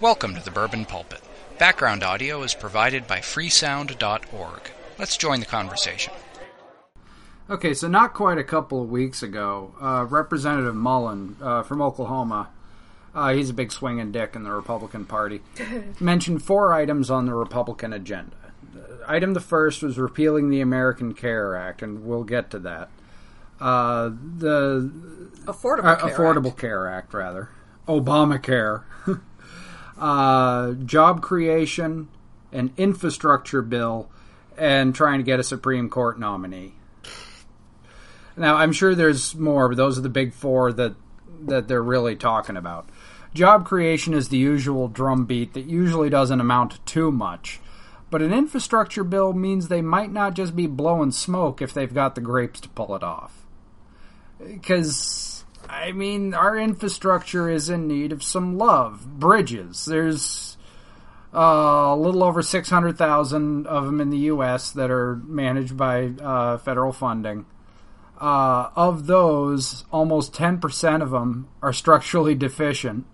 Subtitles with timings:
[0.00, 1.20] Welcome to the Bourbon Pulpit.
[1.56, 4.70] Background audio is provided by freesound.org.
[4.98, 6.12] Let's join the conversation.
[7.48, 12.48] Okay, so not quite a couple of weeks ago, uh, Representative Mullin uh, from Oklahoma,
[13.14, 15.42] uh, he's a big swinging dick in the Republican Party,
[16.00, 18.36] mentioned four items on the Republican agenda.
[19.06, 22.88] Item the first was repealing the American Care Act, and we'll get to that.
[23.60, 24.90] Uh, the
[25.44, 26.58] Affordable uh, Care Affordable Act.
[26.58, 27.48] Care Act, rather.
[27.86, 28.82] Obamacare.
[29.98, 32.08] uh, job creation,
[32.52, 34.10] an infrastructure bill,
[34.56, 36.74] and trying to get a Supreme Court nominee.
[38.36, 40.94] Now, I'm sure there's more, but those are the big four that
[41.46, 42.88] that they're really talking about.
[43.34, 47.60] Job creation is the usual drumbeat that usually doesn't amount to too much.
[48.10, 52.14] But an infrastructure bill means they might not just be blowing smoke if they've got
[52.14, 53.44] the grapes to pull it off.
[54.38, 55.33] Because,
[55.68, 59.18] I mean, our infrastructure is in need of some love.
[59.18, 59.84] Bridges.
[59.84, 60.56] There's
[61.34, 61.38] uh,
[61.92, 64.70] a little over 600,000 of them in the U.S.
[64.72, 67.46] that are managed by uh, federal funding.
[68.20, 73.04] Uh, of those, almost 10% of them are structurally deficient,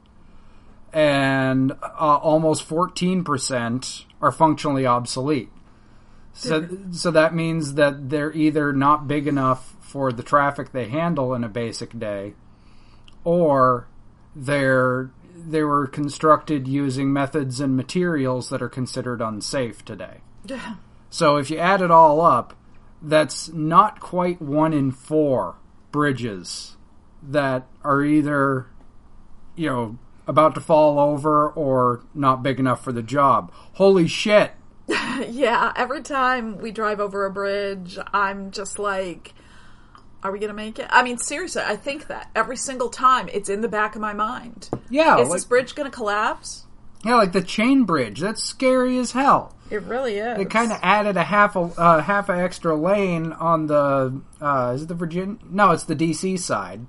[0.93, 5.49] and uh, almost 14% are functionally obsolete.
[6.33, 11.35] So, so that means that they're either not big enough for the traffic they handle
[11.35, 12.35] in a basic day,
[13.25, 13.89] or
[14.37, 20.19] they're they were constructed using methods and materials that are considered unsafe today.
[21.09, 22.55] So if you add it all up,
[23.03, 25.57] that's not quite one in four
[25.91, 26.77] bridges
[27.23, 28.67] that are either,
[29.57, 33.51] you know, about to fall over or not big enough for the job.
[33.75, 34.53] Holy shit!
[35.29, 39.35] Yeah, every time we drive over a bridge, I'm just like,
[40.23, 40.87] are we going to make it?
[40.91, 44.13] I mean, seriously, I think that every single time it's in the back of my
[44.13, 44.69] mind.
[44.89, 46.67] Yeah, Is like, this bridge going to collapse?
[47.05, 48.21] yeah, like the chain bridge.
[48.21, 49.55] That's scary as hell.
[49.71, 50.37] It really is.
[50.37, 54.73] They kind of added a half a uh, half a extra lane on the uh,
[54.75, 55.37] is it the Virginia?
[55.49, 56.87] No, it's the DC side.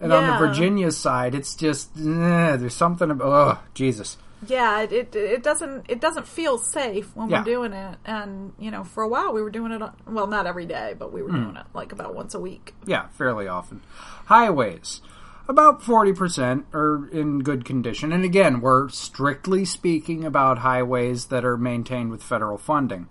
[0.00, 4.16] And on the Virginia side, it's just eh, there's something about oh Jesus.
[4.46, 7.40] Yeah, it, it it doesn't it doesn't feel safe when Yeah.
[7.40, 9.82] we're doing it, and you know, for a while we were doing it.
[9.82, 11.42] on- Well, not every day, but we were Hmm.
[11.44, 12.74] doing it like about once a week.
[12.86, 13.82] Yeah, fairly often.
[14.26, 15.00] Highways.
[15.48, 18.12] About 40% are in good condition.
[18.12, 23.08] And again, we're strictly speaking about highways that are maintained with federal funding.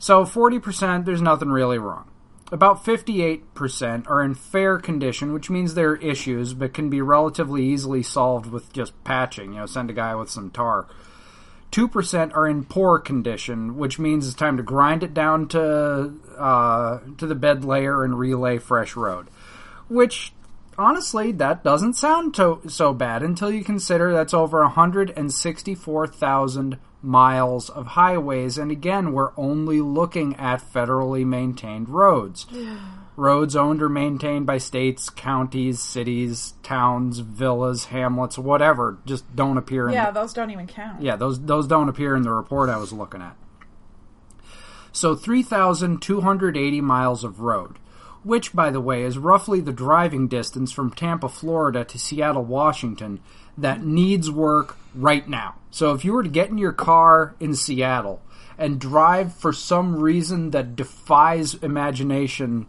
[0.00, 2.06] So 40%, there's nothing really wrong.
[2.50, 7.64] About 58% are in fair condition, which means there are issues, but can be relatively
[7.64, 9.52] easily solved with just patching.
[9.52, 10.86] You know, send a guy with some tar.
[11.72, 17.00] 2% are in poor condition, which means it's time to grind it down to uh,
[17.18, 19.28] to the bed layer and relay fresh road.
[19.88, 20.32] Which,
[20.78, 27.86] honestly, that doesn't sound to- so bad until you consider that's over 164,000 miles of
[27.88, 32.46] highways, and again, we're only looking at federally maintained roads.
[33.16, 39.88] Roads owned or maintained by states, counties, cities, towns, villas, hamlets, whatever, just don't appear
[39.88, 41.02] in Yeah, the, those don't even count.
[41.02, 43.34] yeah, those those don't appear in the report I was looking at.
[44.92, 47.78] So 3,280 miles of road,
[48.24, 53.20] which, by the way, is roughly the driving distance from Tampa, Florida to Seattle, Washington,
[53.56, 55.56] that needs work right now.
[55.70, 58.22] So if you were to get in your car in Seattle
[58.56, 62.66] and drive for some reason that defies imagination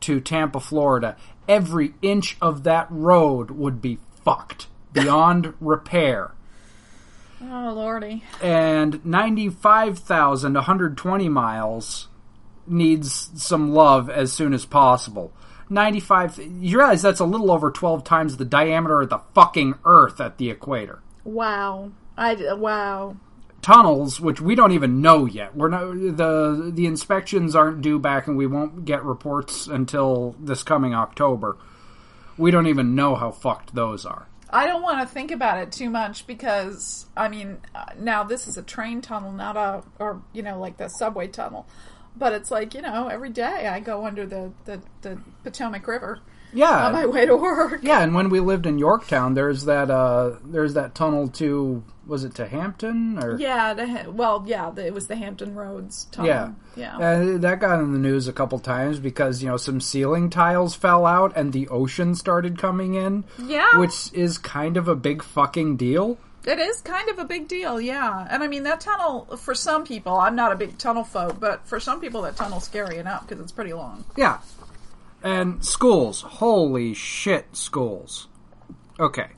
[0.00, 1.16] to Tampa, Florida,
[1.48, 6.32] every inch of that road would be fucked beyond repair
[7.40, 8.24] Oh lordy.
[8.42, 12.08] and 95,120 miles
[12.70, 15.32] needs some love as soon as possible.
[15.70, 20.20] 95 you realize that's a little over 12 times the diameter of the fucking earth
[20.20, 21.00] at the equator.
[21.24, 21.92] Wow.
[22.16, 23.16] I wow.
[23.60, 25.54] Tunnels which we don't even know yet.
[25.54, 30.62] We're not the the inspections aren't due back and we won't get reports until this
[30.62, 31.58] coming October.
[32.36, 34.28] We don't even know how fucked those are.
[34.50, 38.46] I don't want to think about it too much because I mean, uh, now this
[38.46, 41.66] is a train tunnel, not a or you know like the subway tunnel.
[42.18, 46.20] But it's like you know, every day I go under the the, the Potomac River
[46.52, 46.86] Yeah.
[46.86, 47.80] on my way to work.
[47.82, 52.24] Yeah, and when we lived in Yorktown, there's that uh there's that tunnel to was
[52.24, 56.26] it to Hampton or Yeah, the, well, yeah, the, it was the Hampton Roads tunnel.
[56.30, 56.96] Yeah, yeah.
[56.96, 60.74] Uh, that got in the news a couple times because you know some ceiling tiles
[60.74, 63.24] fell out and the ocean started coming in.
[63.38, 63.78] Yeah.
[63.78, 66.16] which is kind of a big fucking deal.
[66.46, 68.26] It is kind of a big deal, yeah.
[68.30, 71.66] And I mean, that tunnel, for some people, I'm not a big tunnel folk, but
[71.66, 74.04] for some people, that tunnel's scary enough because it's pretty long.
[74.16, 74.38] Yeah,
[75.22, 78.28] and schools, holy shit, schools.
[79.00, 79.28] Okay,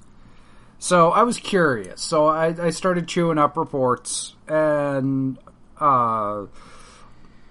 [0.79, 2.01] So I was curious.
[2.01, 5.37] So I, I started chewing up reports, and
[5.79, 6.47] uh,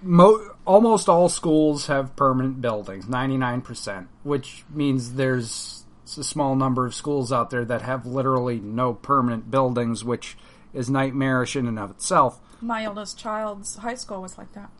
[0.02, 5.79] mo- almost all schools have permanent buildings, 99%, which means there's
[6.18, 10.36] a small number of schools out there that have literally no permanent buildings, which
[10.72, 12.40] is nightmarish in and of itself.
[12.60, 14.70] My oldest child's high school was like that.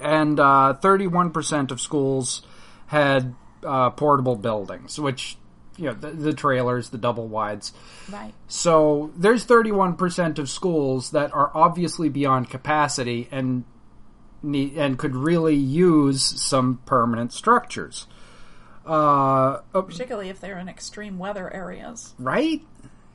[0.00, 2.42] And uh, 31% of schools
[2.86, 3.34] had
[3.64, 5.36] uh, portable buildings, which,
[5.76, 7.72] you know, the, the trailers, the double wides.
[8.10, 8.34] Right.
[8.48, 13.64] So there's 31% of schools that are obviously beyond capacity and
[14.42, 18.06] need, and could really use some permanent structures.
[18.86, 22.14] Uh, Particularly if they're in extreme weather areas.
[22.18, 22.62] right?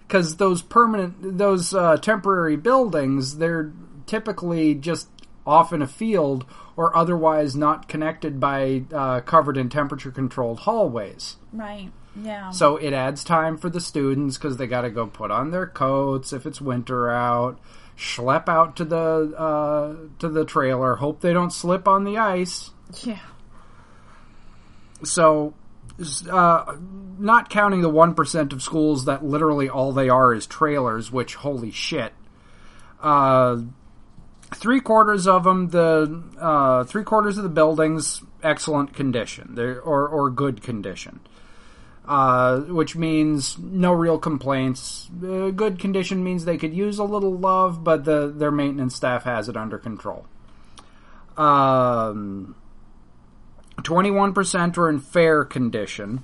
[0.08, 3.72] Because those permanent, those uh, temporary buildings, they're
[4.06, 5.08] typically just
[5.48, 6.46] off in a field
[6.76, 11.38] or otherwise not connected by uh, covered and temperature controlled hallways.
[11.54, 11.92] Right.
[12.22, 12.50] Yeah.
[12.52, 15.66] So it adds time for the students because they got to go put on their
[15.68, 17.58] coats if it's winter out,
[17.98, 22.72] schlep out to the uh, to the trailer, hope they don't slip on the ice.
[23.04, 23.20] yeah.
[25.04, 25.54] So,
[26.30, 26.76] uh,
[27.18, 31.36] not counting the one percent of schools that literally all they are is trailers, which
[31.36, 32.14] holy shit.
[33.02, 33.62] Uh,
[34.54, 40.08] three quarters of them, the uh, three quarters of the buildings, excellent condition, They're, or
[40.08, 41.20] or good condition.
[42.04, 45.08] Uh, which means no real complaints.
[45.24, 49.24] Uh, good condition means they could use a little love, but the their maintenance staff
[49.24, 50.26] has it under control.
[51.38, 52.56] Um,
[53.84, 56.24] 21% are in fair condition,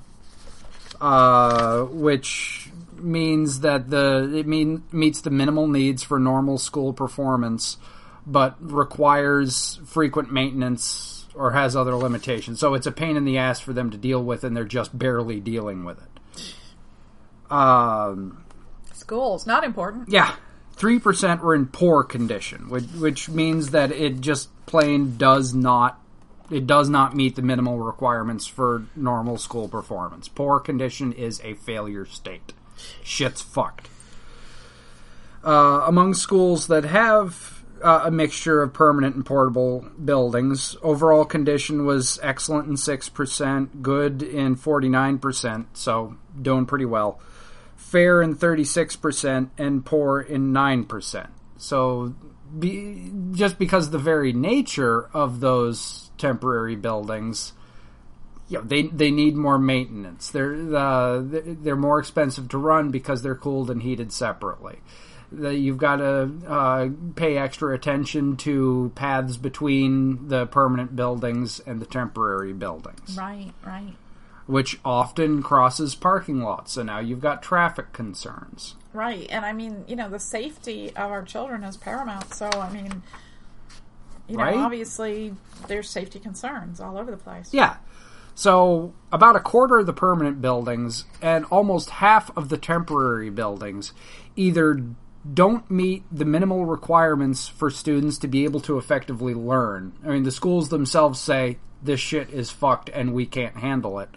[1.02, 7.78] uh, which means that the it mean meets the minimal needs for normal school performance,
[8.26, 12.60] but requires frequent maintenance or has other limitations.
[12.60, 14.98] So it's a pain in the ass for them to deal with, and they're just
[14.98, 17.52] barely dealing with it.
[17.52, 18.44] Um,
[18.94, 20.10] Schools, not important.
[20.10, 20.36] yeah,
[20.74, 26.02] three percent were in poor condition, which which means that it just plain does not
[26.50, 30.28] it does not meet the minimal requirements for normal school performance.
[30.28, 32.54] Poor condition is a failure state.
[33.04, 33.90] Shit's fucked.
[35.44, 41.86] Uh, among schools that have uh, a mixture of permanent and portable buildings, overall condition
[41.86, 47.20] was excellent in 6%, good in 49%, so doing pretty well.
[47.76, 51.28] Fair in 36%, and poor in 9%.
[51.58, 52.16] So,
[52.58, 57.54] be, just because the very nature of those temporary buildings,
[58.50, 60.30] you know, they they need more maintenance.
[60.30, 64.80] They're uh, they're more expensive to run because they're cooled and heated separately.
[65.30, 71.82] The, you've got to uh, pay extra attention to paths between the permanent buildings and
[71.82, 73.94] the temporary buildings, Right, right.
[74.46, 76.72] which often crosses parking lots.
[76.72, 78.76] So now you've got traffic concerns.
[78.94, 79.28] Right.
[79.30, 82.34] And I mean, you know, the safety of our children is paramount.
[82.34, 83.04] So, I mean,
[84.28, 85.34] you know, obviously
[85.68, 87.54] there's safety concerns all over the place.
[87.54, 87.78] Yeah.
[88.36, 93.94] So about a quarter of the permanent buildings and almost half of the temporary buildings
[94.36, 94.84] either
[95.34, 99.94] don't meet the minimal requirements for students to be able to effectively learn.
[100.06, 104.10] I mean, the schools themselves say this shit is fucked and we can't handle it.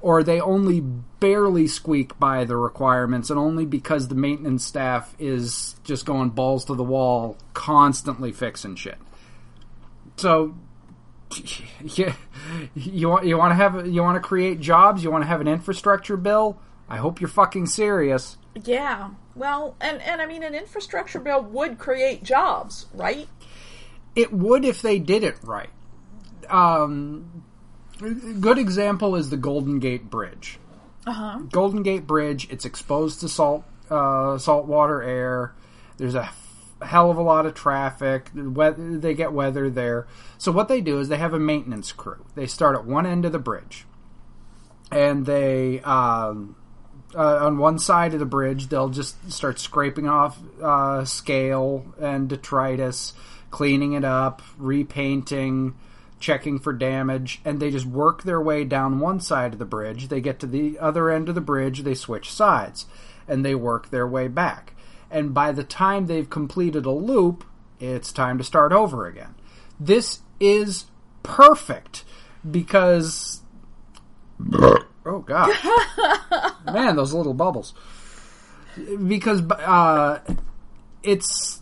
[0.00, 5.76] Or they only barely squeak by the requirements and only because the maintenance staff is
[5.84, 8.98] just going balls to the wall, constantly fixing shit.
[10.22, 10.54] So
[11.82, 12.14] yeah,
[12.76, 15.02] you want you want to have you want to create jobs.
[15.02, 16.60] You want to have an infrastructure bill.
[16.88, 18.36] I hope you're fucking serious.
[18.64, 19.10] Yeah.
[19.34, 23.26] Well, and, and I mean, an infrastructure bill would create jobs, right?
[24.14, 25.70] It would if they did it right.
[26.48, 27.42] Um,
[28.40, 30.60] good example is the Golden Gate Bridge.
[31.04, 31.38] Uh huh.
[31.50, 32.46] Golden Gate Bridge.
[32.48, 35.52] It's exposed to salt uh, saltwater air.
[35.96, 36.30] There's a
[36.84, 38.30] hell of a lot of traffic.
[38.34, 40.06] They get weather there.
[40.38, 42.24] So what they do is they have a maintenance crew.
[42.34, 43.86] They start at one end of the bridge,
[44.90, 46.56] and they um,
[47.14, 52.28] uh, on one side of the bridge they'll just start scraping off uh, scale and
[52.28, 53.14] detritus,
[53.50, 55.74] cleaning it up, repainting.
[56.20, 60.06] Checking for damage, and they just work their way down one side of the bridge.
[60.06, 62.86] They get to the other end of the bridge, they switch sides,
[63.26, 64.71] and they work their way back
[65.12, 67.44] and by the time they've completed a loop,
[67.78, 69.34] it's time to start over again.
[69.78, 70.86] This is
[71.22, 72.04] perfect
[72.48, 73.42] because
[75.04, 75.50] oh god,
[76.64, 77.74] man, those little bubbles.
[79.06, 80.20] Because uh,
[81.02, 81.60] it's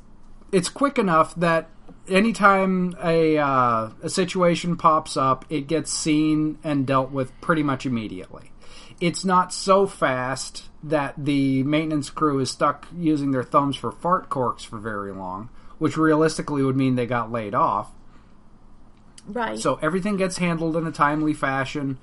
[0.52, 1.69] it's quick enough that
[2.09, 7.85] anytime a uh, a situation pops up, it gets seen and dealt with pretty much
[7.85, 8.52] immediately.
[9.00, 14.28] It's not so fast that the maintenance crew is stuck using their thumbs for fart
[14.28, 17.90] corks for very long, which realistically would mean they got laid off.
[19.26, 19.59] Right.
[19.59, 21.99] So everything gets handled in a timely fashion,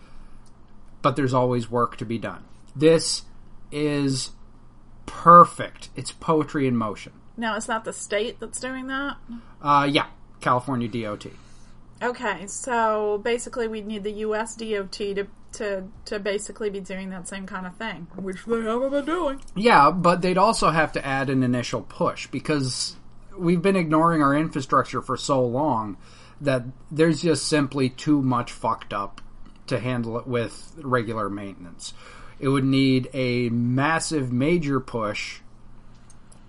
[1.02, 2.44] but there's always work to be done.
[2.76, 3.24] This
[3.72, 4.32] is
[5.06, 5.90] perfect.
[5.96, 7.14] It's poetry in motion.
[7.36, 9.18] now it's not the state that's doing that.
[9.62, 10.08] Uh, yeah,
[10.42, 11.28] California DOT.
[12.02, 14.56] Okay, so basically we need the U.S.
[14.56, 15.28] DOT to
[15.58, 19.42] to to basically be doing that same kind of thing, which they haven't been doing.
[19.56, 22.96] Yeah, but they'd also have to add an initial push because
[23.38, 25.98] we've been ignoring our infrastructure for so long
[26.42, 29.22] that there's just simply too much fucked up
[29.68, 31.94] to handle it with regular maintenance.
[32.40, 35.42] It would need a massive major push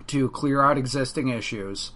[0.07, 1.91] to clear out existing issues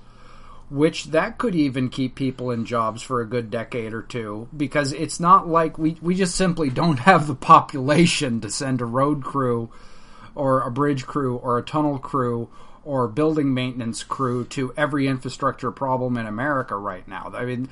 [0.73, 4.91] which that could even keep people in jobs for a good decade or two because
[4.91, 9.23] it's not like we we just simply don't have the population to send a road
[9.23, 9.69] crew
[10.35, 12.49] or a bridge crew or a tunnel crew
[12.83, 17.31] or building maintenance crew to every infrastructure problem in America right now.
[17.33, 17.69] I mean,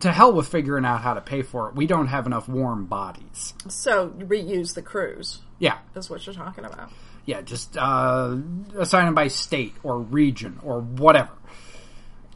[0.00, 1.74] to hell with figuring out how to pay for it.
[1.74, 3.54] We don't have enough warm bodies.
[3.68, 6.90] So reuse the crews Yeah, is what you're talking about.
[7.26, 8.36] yeah, just uh,
[8.78, 11.32] assign them by state or region or whatever.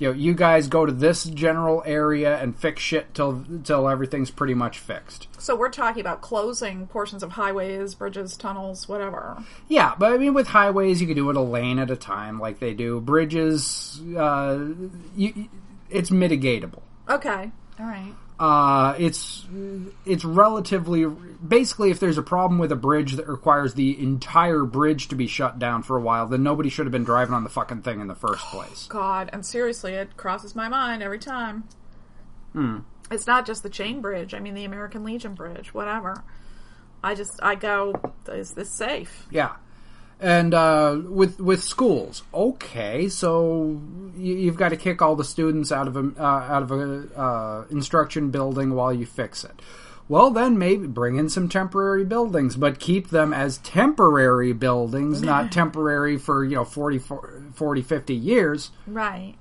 [0.00, 4.30] You know, you guys go to this general area and fix shit till till everything's
[4.30, 5.28] pretty much fixed.
[5.38, 9.44] So we're talking about closing portions of highways, bridges, tunnels, whatever.
[9.68, 12.40] Yeah, but I mean, with highways, you could do it a lane at a time,
[12.40, 12.98] like they do.
[12.98, 14.68] Bridges, uh,
[15.14, 15.48] you,
[15.90, 16.80] it's mitigatable.
[17.06, 18.14] Okay, all right.
[18.40, 19.46] Uh, it's
[20.06, 21.04] it's relatively
[21.46, 25.26] basically if there's a problem with a bridge that requires the entire bridge to be
[25.26, 28.00] shut down for a while, then nobody should have been driving on the fucking thing
[28.00, 28.86] in the first place.
[28.86, 31.64] God, and seriously, it crosses my mind every time.
[32.54, 32.78] Hmm.
[33.10, 34.32] It's not just the chain bridge.
[34.32, 36.24] I mean, the American Legion bridge, whatever.
[37.04, 37.92] I just, I go,
[38.26, 39.26] is this safe?
[39.30, 39.56] Yeah.
[40.20, 43.80] And uh, with with schools, okay, so
[44.16, 47.08] you, you've got to kick all the students out of a uh, out of a
[47.18, 49.62] uh, instruction building while you fix it.
[50.08, 55.52] Well, then maybe bring in some temporary buildings, but keep them as temporary buildings, not
[55.52, 57.00] temporary for you know 40,
[57.54, 59.36] 40 50 years Right.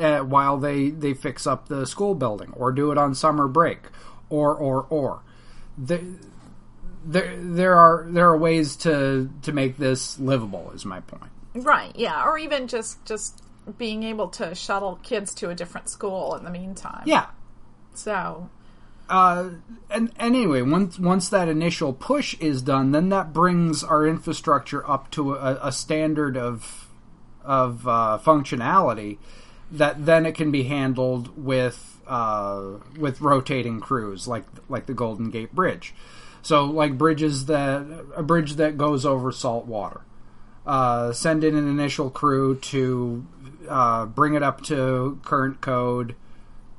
[0.00, 3.80] uh, while they they fix up the school building, or do it on summer break,
[4.28, 5.20] or or or.
[5.78, 6.02] The,
[7.06, 10.72] there there are there are ways to to make this livable.
[10.74, 11.30] Is my point.
[11.54, 12.26] Right, yeah.
[12.26, 13.42] Or even just, just
[13.78, 17.04] being able to shuttle kids to a different school in the meantime.
[17.06, 17.28] Yeah.
[17.94, 18.50] So,
[19.08, 19.50] Uh,
[19.88, 24.88] and, and anyway, once once that initial push is done, then that brings our infrastructure
[24.88, 26.88] up to a, a standard of
[27.44, 29.18] of uh, functionality
[29.70, 32.62] that then it can be handled with uh,
[32.98, 35.94] with rotating crews, like like the Golden Gate Bridge.
[36.46, 37.84] So, like bridges that
[38.14, 40.02] a bridge that goes over salt water.
[40.64, 43.26] Uh, send in an initial crew to
[43.68, 46.14] uh, bring it up to current code,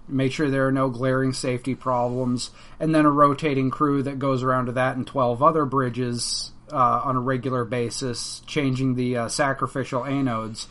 [0.08, 4.42] make sure there are no glaring safety problems, and then a rotating crew that goes
[4.42, 9.28] around to that and 12 other bridges uh, on a regular basis, changing the uh,
[9.28, 10.68] sacrificial anodes.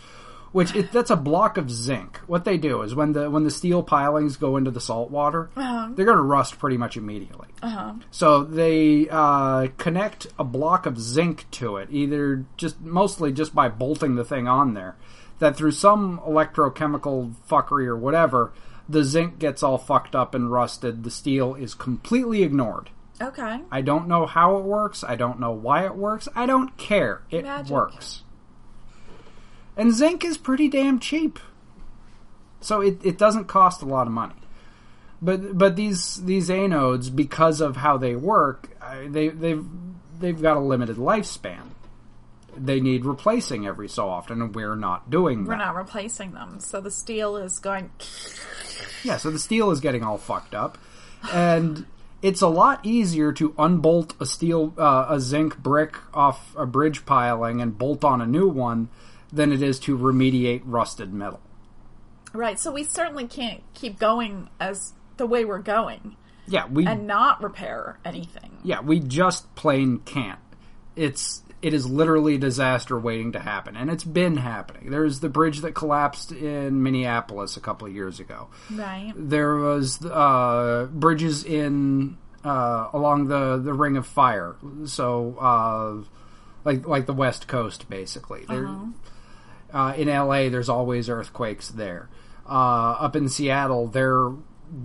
[0.56, 2.16] Which it, that's a block of zinc.
[2.26, 5.50] What they do is when the when the steel pilings go into the salt water,
[5.54, 7.48] they're going to rust pretty much immediately.
[8.10, 13.68] So they uh, connect a block of zinc to it, either just mostly just by
[13.68, 14.96] bolting the thing on there.
[15.40, 18.54] That through some electrochemical fuckery or whatever,
[18.88, 21.04] the zinc gets all fucked up and rusted.
[21.04, 22.88] The steel is completely ignored.
[23.20, 23.60] okay.
[23.70, 25.04] I don't know how it works.
[25.04, 26.30] I don't know why it works.
[26.34, 27.20] I don't care.
[27.30, 27.70] It Magic.
[27.70, 28.22] works.
[29.76, 31.38] And zinc is pretty damn cheap.
[32.60, 34.34] So it, it doesn't cost a lot of money.
[35.22, 39.64] But but these these anodes because of how they work, they they've
[40.18, 41.68] they've got a limited lifespan.
[42.56, 45.58] They need replacing every so often and we're not doing We're that.
[45.66, 46.58] not replacing them.
[46.60, 47.90] So the steel is going,
[49.04, 50.78] Yeah, so the steel is getting all fucked up,
[51.32, 51.84] and
[52.22, 57.04] it's a lot easier to unbolt a steel, uh, a zinc brick off a bridge
[57.04, 58.88] piling and bolt on a new one
[59.36, 61.40] than it is to remediate rusted metal.
[62.32, 62.58] right.
[62.58, 66.16] So we certainly can't keep going as the way we're going
[66.46, 68.58] Yeah, we and not repair anything.
[68.64, 70.38] yeah we just plain can't.
[70.96, 74.90] It's it is literally disaster waiting to happen, and it's been happening.
[74.90, 78.48] There's the bridge that collapsed in Minneapolis a couple of years ago.
[78.70, 79.12] Right.
[79.16, 86.04] there was uh, bridges in uh, along the, the Ring of Fire, so uh,
[86.64, 88.44] like like the West Coast, basically.
[88.46, 88.68] There,
[89.76, 92.08] uh in L.A., there's always earthquakes there.
[92.48, 94.30] Uh, up in Seattle, they're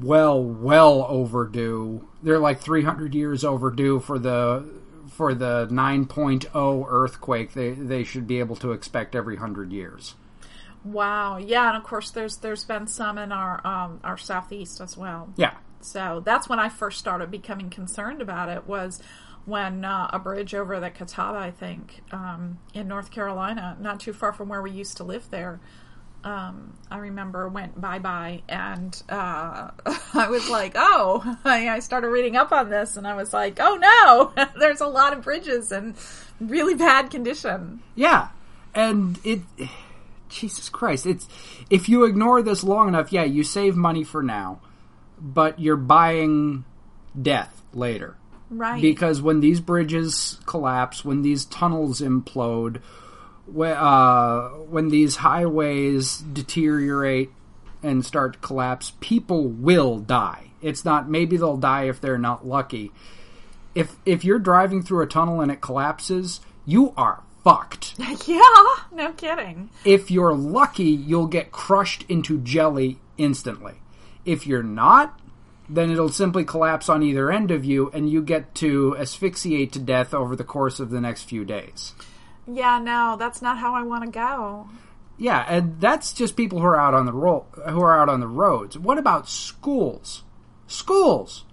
[0.02, 2.08] well, well overdue.
[2.24, 7.54] They're like 300 years overdue for the for the 9.0 earthquake.
[7.54, 10.16] They they should be able to expect every hundred years.
[10.84, 11.38] Wow.
[11.38, 15.30] Yeah, and of course there's there's been some in our um, our southeast as well.
[15.36, 19.02] Yeah, So that's when I first started becoming concerned about it was
[19.46, 24.14] when uh, a bridge over the Catawba, I think, um, in North Carolina, not too
[24.14, 25.60] far from where we used to live there.
[26.24, 29.72] Um, I remember went bye bye, and uh,
[30.14, 33.58] I was like, "Oh!" I, I started reading up on this, and I was like,
[33.60, 33.76] "Oh
[34.36, 35.96] no!" There's a lot of bridges in
[36.40, 37.82] really bad condition.
[37.96, 38.30] yeah,
[38.76, 39.42] and it.
[40.30, 41.06] Jesus Christ!
[41.06, 41.28] It's
[41.70, 44.62] if you ignore this long enough, yeah, you save money for now,
[45.20, 46.64] but you're buying
[47.20, 48.16] death later.
[48.54, 48.82] Right?
[48.82, 52.82] because when these bridges collapse, when these tunnels implode,
[53.46, 57.32] whe- uh, when these highways deteriorate
[57.82, 60.52] and start to collapse, people will die.
[60.62, 62.92] It's not maybe they'll die if they're not lucky.
[63.74, 67.96] If if you're driving through a tunnel and it collapses, you are fucked.
[68.28, 68.42] yeah,
[68.92, 69.70] no kidding.
[69.86, 73.76] If you're lucky, you'll get crushed into jelly instantly.
[74.26, 75.20] If you're not,
[75.72, 79.80] then it'll simply collapse on either end of you and you get to asphyxiate to
[79.80, 81.94] death over the course of the next few days.
[82.46, 84.68] Yeah, no, that's not how I want to go.
[85.18, 88.20] Yeah, and that's just people who are out on the ro- who are out on
[88.20, 88.78] the roads.
[88.78, 90.24] What about schools?
[90.68, 91.46] Schools.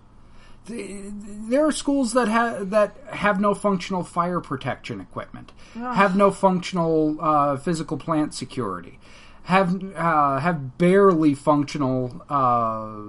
[0.67, 7.17] There are schools that have that have no functional fire protection equipment, have no functional
[7.21, 8.99] uh, physical plant security,
[9.45, 13.01] have uh, have barely functional uh,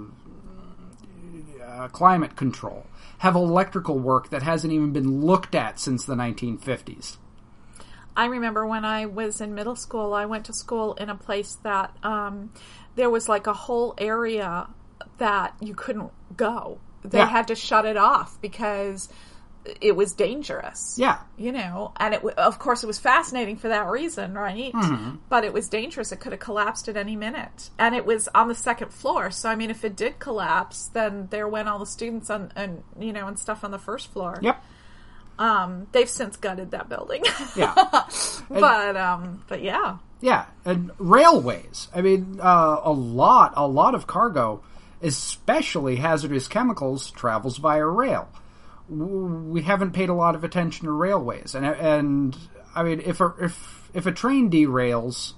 [1.79, 2.85] uh, climate control,
[3.19, 7.17] have electrical work that hasn't even been looked at since the 1950s.
[8.17, 11.57] I remember when I was in middle school, I went to school in a place
[11.63, 12.51] that um,
[12.95, 14.67] there was like a whole area
[15.19, 16.79] that you couldn't go.
[17.03, 17.27] They Yeah.
[17.27, 19.07] had to shut it off because
[19.81, 20.95] it was dangerous.
[20.97, 24.73] Yeah, You know, and it of course it was fascinating for that reason, right?
[24.73, 25.15] Mm-hmm.
[25.29, 26.11] But it was dangerous.
[26.11, 29.31] It could have collapsed at any minute, and it was on the second floor.
[29.31, 32.83] So I mean, if it did collapse, then there went all the students on, and
[32.99, 34.39] you know, and stuff on the first floor.
[34.41, 34.63] yep,
[35.37, 37.23] Um, they've since gutted that building.
[37.55, 37.73] yeah.
[38.49, 39.97] but um, but yeah.
[40.21, 41.87] Yeah, and railways.
[41.95, 44.61] I mean, uh, a lot, a lot of cargo,
[45.01, 48.27] especially hazardous chemicals, travels via rail.
[48.89, 52.37] We haven't paid a lot of attention to railways, and and
[52.75, 55.33] I mean, if a if if a train derails,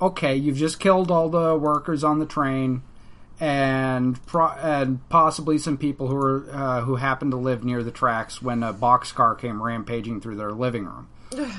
[0.00, 2.82] okay, you've just killed all the workers on the train,
[3.40, 7.90] and pro- and possibly some people who are uh, who happen to live near the
[7.90, 11.08] tracks when a boxcar came rampaging through their living room,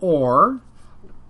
[0.00, 0.60] or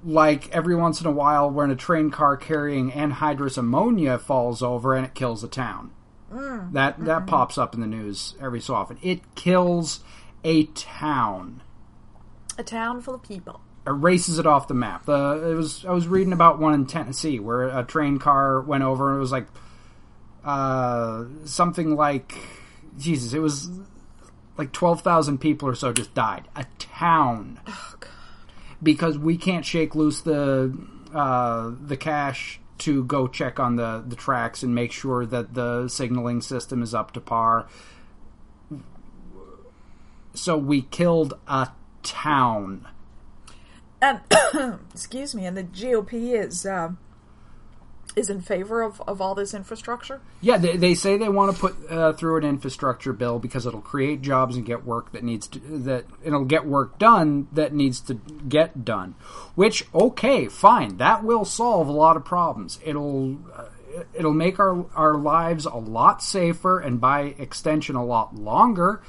[0.05, 4.95] like every once in a while when a train car carrying anhydrous ammonia falls over
[4.95, 5.91] and it kills a town.
[6.31, 8.99] That that pops up in the news every so often.
[9.03, 10.01] It kills
[10.45, 11.63] a town.
[12.59, 13.61] A town full of people.
[13.87, 15.07] Erases it off the map.
[15.07, 18.85] The it was I was reading about one in Tennessee where a train car went
[18.85, 19.47] over and it was like
[20.45, 22.35] uh, something like
[22.99, 23.33] Jesus.
[23.33, 23.71] It was
[24.59, 26.49] like twelve thousand people or so just died.
[26.57, 28.11] A town Oh god.
[28.83, 30.77] because we can't shake loose the
[31.15, 35.89] uh, the cash to go check on the, the tracks and make sure that the
[35.89, 37.69] signaling system is up to par.
[40.35, 41.69] So we killed a
[42.03, 42.87] town.
[44.01, 44.21] And
[44.95, 46.93] excuse me, and the GOP is uh,
[48.19, 50.21] is in favor of, of all this infrastructure.
[50.41, 53.81] Yeah, they, they say they want to put uh, through an infrastructure bill because it'll
[53.81, 58.01] create jobs and get work that needs to that it'll get work done that needs
[58.03, 59.15] to get done.
[59.55, 62.79] Which okay, fine, that will solve a lot of problems.
[62.85, 63.67] It'll uh,
[64.15, 69.03] it'll make our our lives a lot safer and by extension a lot longer.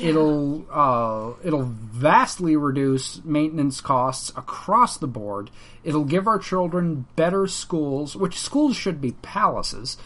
[0.00, 5.50] It'll uh, it'll vastly reduce maintenance costs across the board.
[5.82, 9.96] It'll give our children better schools, which schools should be palaces,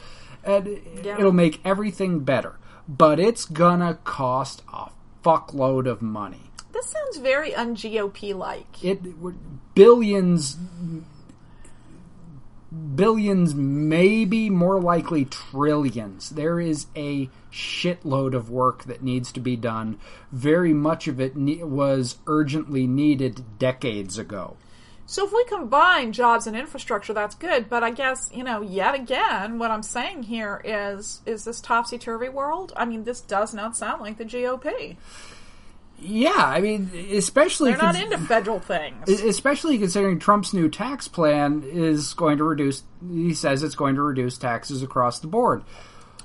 [0.45, 1.19] and Yeah.
[1.19, 2.59] it'll make everything better.
[2.89, 4.91] But it's gonna cost a
[5.25, 6.51] fuckload of money.
[6.73, 8.83] This sounds very un GOP like.
[8.85, 9.01] It
[9.75, 10.57] billions,
[12.73, 16.31] billions, maybe more likely trillions.
[16.31, 19.99] There is a shitload of work that needs to be done.
[20.31, 24.57] Very much of it ne- was urgently needed decades ago.
[25.05, 27.69] So if we combine jobs and infrastructure, that's good.
[27.69, 31.99] But I guess you know, yet again, what I'm saying here is is this topsy
[31.99, 32.73] turvy world.
[32.77, 34.97] I mean, this does not sound like the GOP.
[36.03, 39.09] Yeah, I mean, especially They're not cons- into federal things.
[39.09, 42.83] especially considering Trump's new tax plan is going to reduce.
[43.09, 45.63] He says it's going to reduce taxes across the board.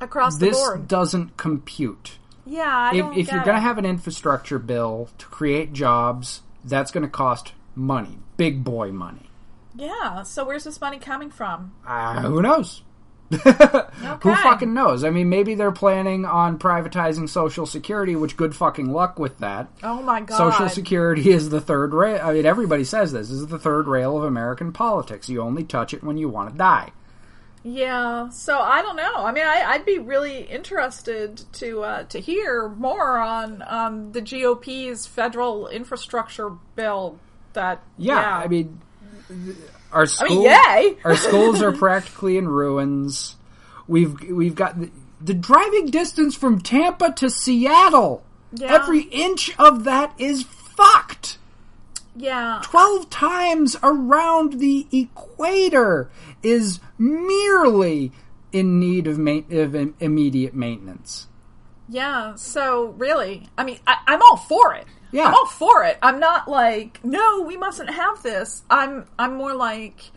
[0.01, 0.87] across the This board.
[0.87, 2.17] doesn't compute.
[2.45, 6.91] Yeah, I If, if you're going to have an infrastructure bill to create jobs, that's
[6.91, 9.29] going to cost money, big boy money.
[9.75, 11.73] Yeah, so where's this money coming from?
[11.85, 12.81] Uh, who knows?
[13.31, 15.03] Who fucking knows?
[15.03, 19.67] I mean, maybe they're planning on privatizing Social Security, which good fucking luck with that.
[19.83, 20.37] Oh my god.
[20.37, 22.21] Social Security is the third rail.
[22.23, 23.27] I mean, everybody says this.
[23.27, 25.27] This is the third rail of American politics.
[25.27, 26.91] You only touch it when you want to die.
[27.63, 29.25] Yeah, so I don't know.
[29.25, 34.21] I mean, I, I'd be really interested to uh, to hear more on on the
[34.21, 37.19] GOP's federal infrastructure bill.
[37.53, 38.79] That Yeah, yeah, I mean,
[39.91, 43.35] our I schools, mean, our schools are practically in ruins.
[43.87, 44.89] We've we've got the,
[45.21, 48.23] the driving distance from Tampa to Seattle.
[48.53, 48.73] Yeah.
[48.73, 51.37] Every inch of that is fucked.
[52.15, 56.09] yeah, 12 times around the equator
[56.43, 58.11] is merely
[58.53, 61.27] in need of, ma- of immediate maintenance.
[61.89, 62.35] yeah.
[62.35, 64.85] So really, I mean, I, I'm all for it.
[65.11, 65.27] Yeah.
[65.27, 65.97] I'm all for it.
[66.01, 68.63] I'm not like, no, we mustn't have this.
[68.69, 70.11] I'm I'm more like,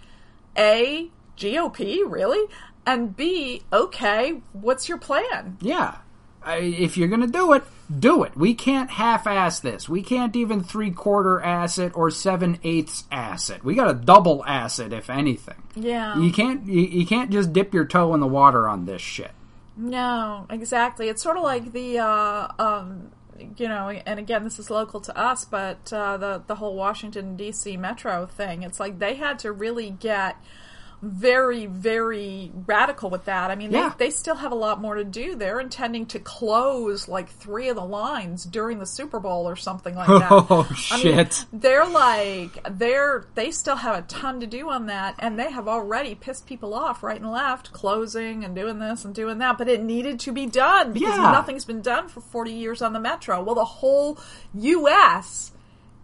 [0.57, 2.53] a GOP really,
[2.85, 5.57] and B, okay, what's your plan?
[5.61, 5.99] Yeah.
[6.43, 7.65] I, if you're going to do it,
[7.99, 8.35] do it.
[8.35, 9.91] We can't half-ass this.
[9.91, 13.63] We can't even three-quarter ass it or seven-eighths ass it.
[13.63, 15.63] We got to double ass it, if anything.
[15.77, 16.19] Yeah.
[16.19, 16.67] You can't.
[16.67, 19.33] You, you can't just dip your toe in the water on this shit.
[19.77, 21.09] No, exactly.
[21.11, 23.11] It's sort of like the, uh, um,
[23.57, 27.37] you know, and again, this is local to us, but uh, the the whole Washington
[27.37, 27.77] D.C.
[27.77, 28.63] metro thing.
[28.63, 30.37] It's like they had to really get
[31.03, 33.51] very, very radical with that.
[33.51, 33.95] I mean, Yeah.
[33.99, 35.35] they, they still have a lot more to do.
[35.35, 39.95] They're intending to close like three of the lines during the Super Bowl or something
[39.95, 40.31] like that.
[40.53, 41.45] Oh I mean, shit!
[41.53, 45.69] they're like they're they still have a ton to do on that and they have
[45.69, 49.69] already pissed people off right and left closing and doing this and doing that but
[49.69, 51.31] it needed to be done because Yeah.
[51.33, 54.19] nothing's been done for 40 years on the metro well the whole
[54.55, 55.53] US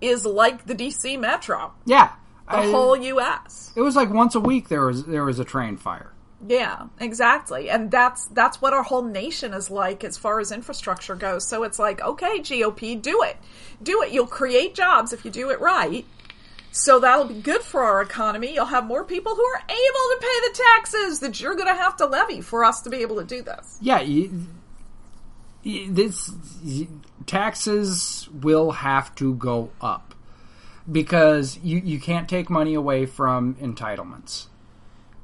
[0.01, 2.13] is like the DC metro yeah.
[2.51, 5.45] The I- whole US it was like once a week there was there was a
[5.45, 6.13] train fire.
[6.47, 7.69] yeah exactly.
[7.71, 11.47] And that's that's what our whole nation is like as far as infrastructure goes.
[11.49, 13.37] So it's like okay GOP do it.
[13.83, 14.13] Do it.
[14.13, 16.05] You'll create jobs if you do it right.
[16.73, 18.53] So that'll be good for our economy.
[18.55, 21.75] You'll have more people who are able to pay the taxes that you're going to
[21.83, 23.79] have to levy for us to be able to do this.
[23.81, 24.43] Yeah, you,
[25.63, 26.31] you- this
[26.63, 26.87] y-
[27.25, 30.06] taxes will have to go up
[30.91, 34.47] because you, you can't take money away from entitlements.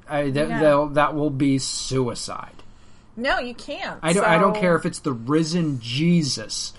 [0.08, 2.62] I, that, that will be suicide.
[3.16, 3.98] No, you can't.
[4.02, 6.72] I don't, I don't care if it's the risen Jesus,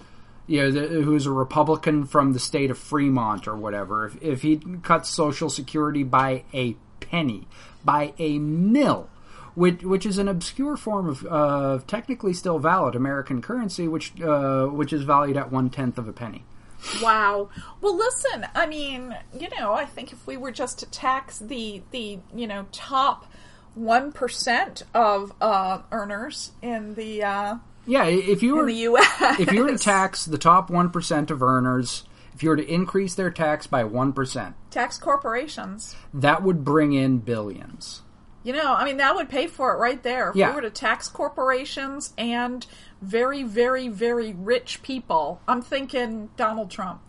[0.47, 4.07] you know, the, who's a Republican from the state of Fremont or whatever.
[4.07, 7.47] If, if he cuts Social Security by a penny,
[7.85, 9.09] by a mill,
[9.55, 14.65] which, which is an obscure form of uh, technically still valid American currency, which uh,
[14.65, 16.43] which is valued at one tenth of a penny.
[17.01, 17.49] Wow.
[17.81, 18.45] Well, listen.
[18.55, 22.47] I mean, you know, I think if we were just to tax the the you
[22.47, 23.25] know top
[23.75, 29.39] one percent of uh, earners in the uh, Yeah, if you in were the U.S.
[29.39, 32.67] if you were to tax the top one percent of earners, if you were to
[32.71, 35.95] increase their tax by one percent, tax corporations.
[36.13, 38.01] that would bring in billions.
[38.43, 40.29] You know, I mean, that would pay for it right there.
[40.31, 40.49] If Yeah.
[40.49, 42.65] we were to tax corporations and
[43.01, 47.01] very, very, very rich people, I'm thinking Donald Trump.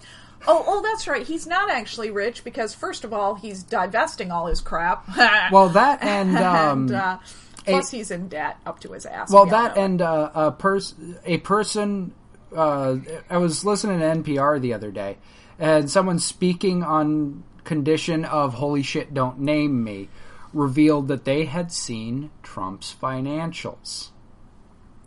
[0.47, 1.27] Oh, oh, that's right.
[1.27, 5.09] He's not actually rich because, first of all, he's divesting all his crap.
[5.51, 7.19] Well, that and um, and uh,
[7.65, 9.31] plus he's in debt up to his ass.
[9.33, 10.95] well, We that and uh, a pers-
[11.25, 12.13] a person.
[12.55, 12.97] Uh,
[13.31, 15.17] I was listening to NPR the other day,
[15.59, 20.09] and someone speaking on condition of "Holy shit, don't name me,"
[20.55, 24.11] revealed that they had seen Trump's financials.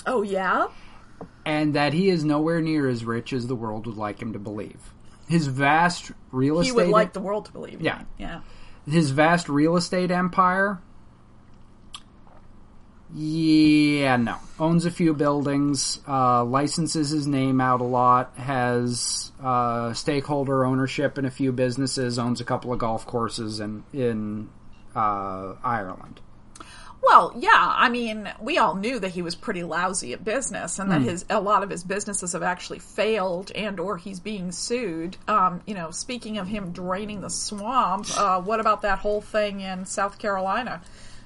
[0.06, 0.68] oh yeah,
[1.46, 4.40] and that he is nowhere near as rich as the world would like him to
[4.40, 4.94] believe.
[5.28, 6.72] His vast real estate.
[6.72, 7.82] he would like the world to believe.
[7.82, 8.04] Yeah.
[8.18, 8.42] yeah.
[8.90, 10.80] his vast real estate empire.
[13.14, 14.36] Yeah, no.
[14.60, 21.18] Owns a few buildings, uh, licenses his name out a lot, has uh, stakeholder ownership
[21.18, 24.50] in a few businesses, owns a couple of golf courses in in
[24.98, 26.20] uh, Ireland.
[27.02, 27.52] Well, yeah.
[27.54, 31.08] I mean, we all knew that he was pretty lousy at business, and that Hmm.
[31.08, 35.16] his a lot of his businesses have actually failed, and or he's being sued.
[35.28, 39.62] Um, you know, speaking of him draining the swamp, uh, what about that whole thing
[39.62, 40.82] in South Carolina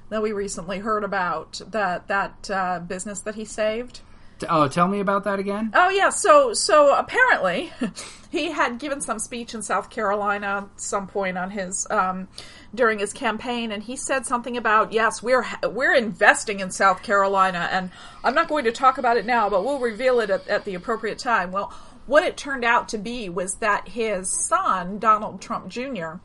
[0.09, 1.61] that we recently heard about?
[1.71, 4.01] That that uh, business that he saved.
[4.49, 5.71] Oh, tell me about that again.
[5.73, 7.71] Oh yeah, so so apparently
[8.31, 12.27] he had given some speech in South Carolina at some point on his um,
[12.73, 17.67] during his campaign, and he said something about yes, we're we're investing in South Carolina,
[17.71, 17.91] and
[18.23, 20.75] I'm not going to talk about it now, but we'll reveal it at, at the
[20.75, 21.51] appropriate time.
[21.51, 21.73] Well,
[22.05, 26.15] what it turned out to be was that his son Donald Trump Jr.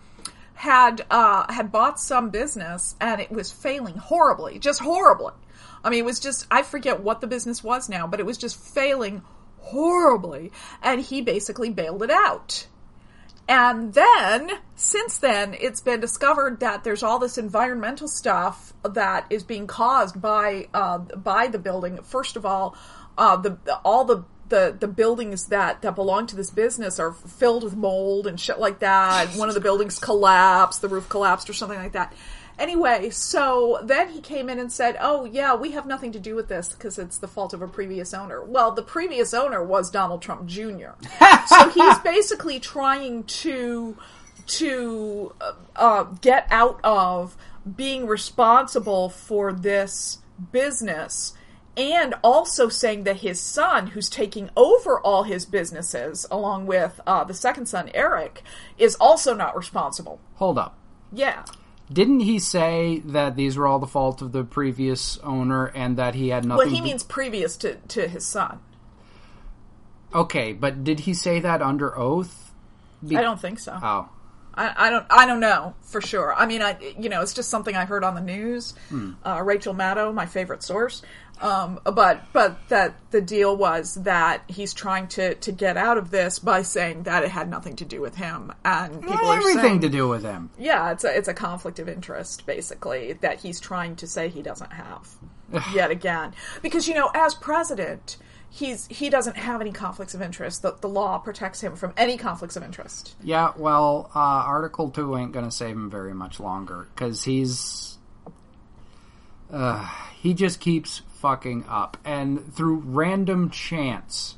[0.54, 5.32] had uh, had bought some business, and it was failing horribly, just horribly.
[5.84, 8.38] I mean, it was just, I forget what the business was now, but it was
[8.38, 9.22] just failing
[9.58, 10.52] horribly.
[10.82, 12.66] And he basically bailed it out.
[13.48, 19.44] And then, since then, it's been discovered that there's all this environmental stuff that is
[19.44, 22.02] being caused by uh, by the building.
[22.02, 22.76] First of all,
[23.16, 27.64] uh, the all the the, the buildings that, that belong to this business are filled
[27.64, 29.28] with mold and shit like that.
[29.34, 32.12] One of the buildings collapsed, the roof collapsed or something like that.
[32.58, 36.34] Anyway, so then he came in and said, "Oh yeah, we have nothing to do
[36.34, 39.90] with this because it's the fault of a previous owner." Well, the previous owner was
[39.90, 40.92] Donald Trump Jr.
[41.46, 43.96] so he's basically trying to
[44.46, 47.36] to uh, uh, get out of
[47.74, 50.18] being responsible for this
[50.52, 51.34] business
[51.76, 57.22] and also saying that his son, who's taking over all his businesses along with uh,
[57.24, 58.42] the second son, Eric,
[58.78, 60.18] is also not responsible.
[60.36, 60.78] Hold up.
[61.12, 61.44] Yeah.
[61.92, 66.14] Didn't he say that these were all the fault of the previous owner and that
[66.14, 66.58] he had nothing?
[66.58, 68.60] Well, he to- means previous to, to his son.
[70.14, 72.52] Okay, but did he say that under oath?
[73.06, 73.78] Be- I don't think so.
[73.80, 74.08] Oh,
[74.54, 75.06] I, I don't.
[75.10, 76.34] I don't know for sure.
[76.34, 78.72] I mean, I you know, it's just something I heard on the news.
[79.24, 81.02] Uh, Rachel Maddow, my favorite source.
[81.40, 86.10] Um, but but that the deal was that he's trying to to get out of
[86.10, 89.62] this by saying that it had nothing to do with him, and people are everything
[89.62, 90.50] saying, to do with him.
[90.58, 94.40] yeah, it's a it's a conflict of interest basically that he's trying to say he
[94.40, 95.14] doesn't have
[95.74, 98.16] yet again because you know as president.
[98.48, 100.62] He's he doesn't have any conflicts of interest.
[100.62, 103.14] The, the law protects him from any conflicts of interest.
[103.22, 107.98] Yeah, well, uh, Article 2 ain't going to save him very much longer because he's.
[109.52, 109.86] Uh,
[110.22, 111.96] he just keeps fucking up.
[112.04, 114.36] And through random chance,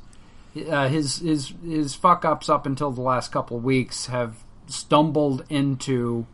[0.71, 4.37] uh, his, his, his fuck ups up until the last couple weeks have
[4.69, 6.27] stumbled into.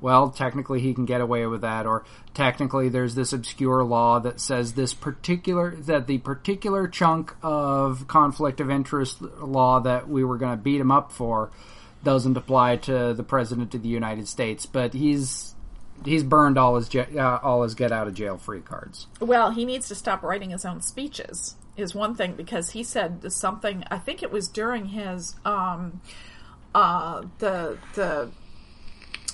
[0.00, 4.40] Well, technically he can get away with that, or technically there's this obscure law that
[4.40, 10.38] says this particular that the particular chunk of conflict of interest law that we were
[10.38, 11.50] going to beat him up for
[12.04, 14.66] doesn't apply to the president of the United States.
[14.66, 15.56] But he's
[16.04, 19.06] he's burned all his uh, all his get out of jail free cards.
[19.20, 21.56] Well, he needs to stop writing his own speeches.
[21.76, 23.84] Is one thing because he said something.
[23.90, 26.00] I think it was during his um,
[26.74, 28.30] uh, the the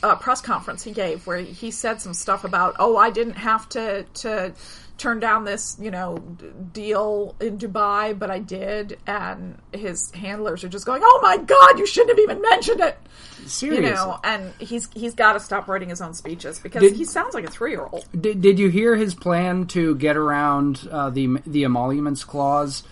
[0.03, 3.69] uh, press conference he gave where he said some stuff about, oh, I didn't have
[3.71, 4.55] to to
[4.99, 10.65] turn down this you know d- deal in Dubai, but I did, and his handlers
[10.65, 12.99] are just going, oh my god, you shouldn't have even mentioned it.
[13.47, 16.95] Seriously, You know, and he's he's got to stop writing his own speeches because Did-
[16.97, 18.07] he sounds like a three year old.
[18.19, 22.83] Did, did you hear his plan to get around uh, the the emoluments clause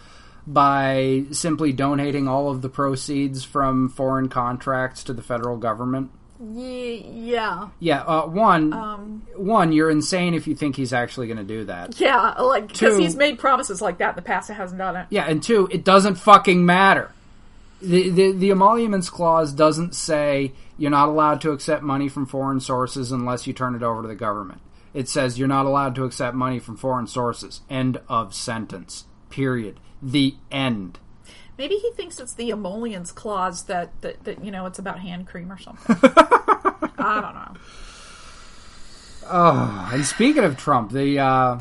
[0.46, 6.10] by simply donating all of the proceeds from foreign contracts to the federal government?
[6.52, 11.44] Yeah, Yeah, uh, one, Um, one, you're insane if you think he's actually going to
[11.44, 11.98] do that.
[12.00, 15.06] Yeah, like because he's made promises like that in the past and hasn't done it.
[15.10, 17.12] Yeah, and two, it doesn't fucking matter.
[17.80, 22.60] The, the the emoluments clause doesn't say you're not allowed to accept money from foreign
[22.60, 24.60] sources unless you turn it over to the government.
[24.94, 27.60] It says you're not allowed to accept money from foreign sources.
[27.68, 29.04] End of sentence.
[29.28, 29.80] Period.
[30.00, 30.98] The end.
[31.56, 35.26] Maybe he thinks it's the emollients clause that, that that you know it's about hand
[35.26, 35.96] cream or something.
[36.98, 37.60] I don't know.
[39.26, 41.58] Oh, and speaking of Trump, the uh,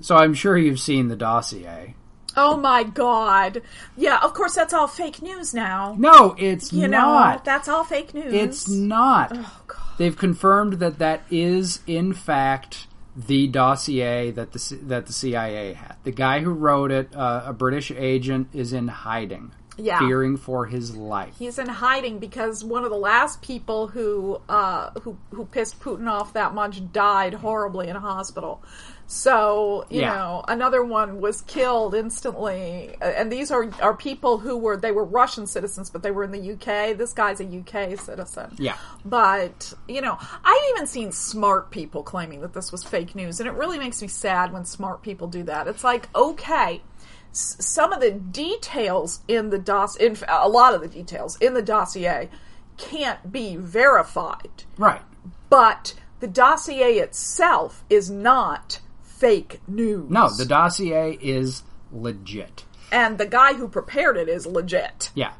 [0.00, 1.94] so I'm sure you've seen the dossier.
[2.36, 3.62] Oh my god!
[3.96, 5.94] Yeah, of course that's all fake news now.
[5.98, 8.32] No, it's You know that's all fake news.
[8.32, 9.32] It's not.
[9.34, 9.78] Oh god.
[9.98, 15.72] They've confirmed that that is in fact the dossier that the C- that the CIA
[15.72, 15.96] had.
[16.04, 19.98] The guy who wrote it, uh, a British agent, is in hiding, Yeah.
[19.98, 21.34] fearing for his life.
[21.38, 26.08] He's in hiding because one of the last people who uh, who who pissed Putin
[26.10, 28.62] off that much died horribly in a hospital.
[29.08, 30.14] So you Yeah.
[30.16, 32.96] know, another one was killed instantly.
[33.00, 36.32] And these are are people who were they were Russian citizens, but they were in
[36.32, 36.92] the UK.
[36.92, 38.54] This guy's a UK citizen.
[38.58, 38.76] Yeah.
[39.04, 43.48] But you know, I've even seen smart people claiming that this was fake news, and
[43.48, 45.68] it really makes me sad when smart people do that.
[45.68, 46.82] It's like okay
[47.30, 51.62] s- some of the details in the dossier, a lot of the details in the
[51.62, 52.28] dossier
[52.76, 55.00] can't be verified Right.
[55.48, 58.80] but the dossier itself is not
[59.16, 62.64] fake news No, the dossier is legit.
[62.92, 65.10] And the guy who prepared it is legit.
[65.14, 65.32] Yeah.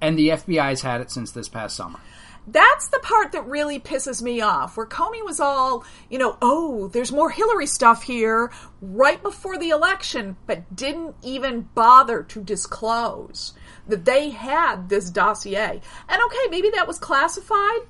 [0.00, 2.00] And the FBI's had it since this past summer.
[2.44, 6.88] That's the part that really pisses me off, where Comey was all, you know, oh,
[6.88, 13.52] there's more Hillary stuff here right before the election, but didn't even bother to disclose
[13.86, 15.80] that they had this dossier.
[16.08, 17.82] And okay, maybe that was classified,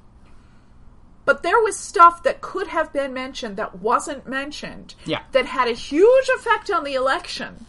[1.24, 5.20] but there was stuff that could have been mentioned that wasn't mentioned Yeah.
[5.32, 7.66] that had a huge effect on the election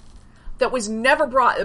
[0.59, 1.57] that was never brought.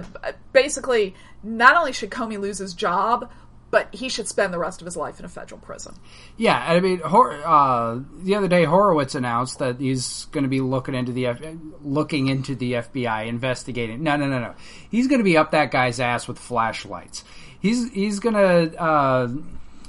[0.52, 3.30] Basically, not only should Comey lose his job,
[3.70, 5.94] but he should spend the rest of his life in a federal prison.
[6.38, 10.62] Yeah, I mean, Hor- uh, the other day Horowitz announced that he's going to be
[10.62, 11.42] looking into the F-
[11.82, 14.02] looking into the FBI, investigating.
[14.02, 14.54] No, no, no, no.
[14.90, 17.24] He's going to be up that guy's ass with flashlights.
[17.60, 19.28] He's he's going to uh,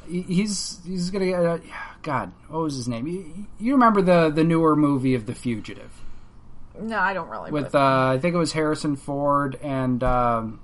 [0.10, 1.58] he's he's going to uh,
[2.02, 3.08] God, what was his name?
[3.08, 6.02] You, you remember the the newer movie of The Fugitive
[6.80, 7.52] No, I don't really.
[7.52, 10.60] with uh, I think it was Harrison Ford and um,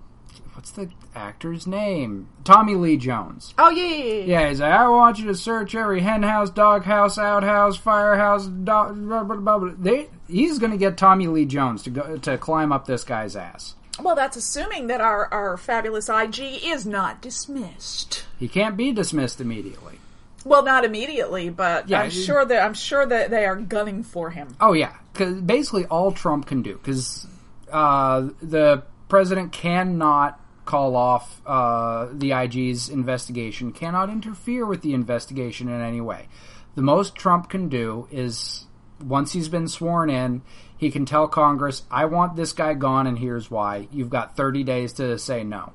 [0.54, 2.28] what's the actor's name?
[2.44, 3.54] Tommy Lee Jones.
[3.58, 4.50] oh yeah, yeah, yeah, yeah.
[4.50, 8.96] He's like, I want you to search every hen house, dog house, outhouse, firehouse, dog.
[9.08, 9.72] Blah, blah, blah, blah.
[9.78, 13.36] They, he's going to get Tommy Lee Jones to go to climb up this guy's
[13.36, 13.76] ass.
[14.02, 18.26] Well, that's assuming that our our fabulous IG is not dismissed.
[18.38, 20.00] He can't be dismissed immediately.
[20.44, 24.04] Well, not immediately, but Yeah, I'm you- sure that I'm sure that they are gunning
[24.04, 24.56] for him.
[24.60, 27.26] Oh yeah, because basically all Trump can do, because
[27.72, 35.68] uh, the president cannot call off uh, the IG's investigation, cannot interfere with the investigation
[35.70, 36.28] in any way.
[36.76, 38.66] The most Trump can do is
[39.04, 40.42] once he's been sworn in,
[40.78, 44.64] he can tell Congress, "I want this guy gone, and here's why." You've got 30
[44.64, 45.74] days to say no.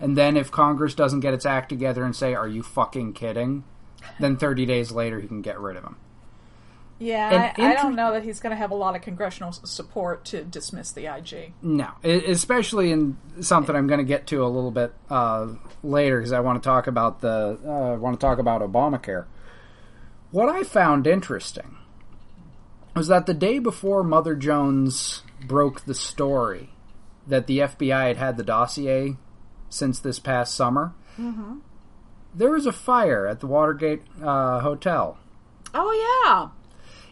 [0.00, 3.64] And then if Congress doesn't get its act together and say, "Are you fucking kidding?"
[4.20, 5.96] then 30 days later he can get rid of him.
[7.00, 10.24] Yeah, I, I don't know that he's going to have a lot of congressional support
[10.26, 11.52] to dismiss the IG.
[11.62, 15.46] No, especially in something I'm going to get to a little bit uh,
[15.84, 19.26] later because I want to talk about the uh, I want to talk about Obamacare.
[20.32, 21.77] What I found interesting
[22.94, 26.70] was that the day before Mother Jones broke the story
[27.26, 29.16] that the FBI had had the dossier
[29.68, 30.94] since this past summer,
[32.34, 35.18] there was a fire at the Watergate uh, Hotel.
[35.74, 35.92] Oh
[36.24, 36.48] yeah,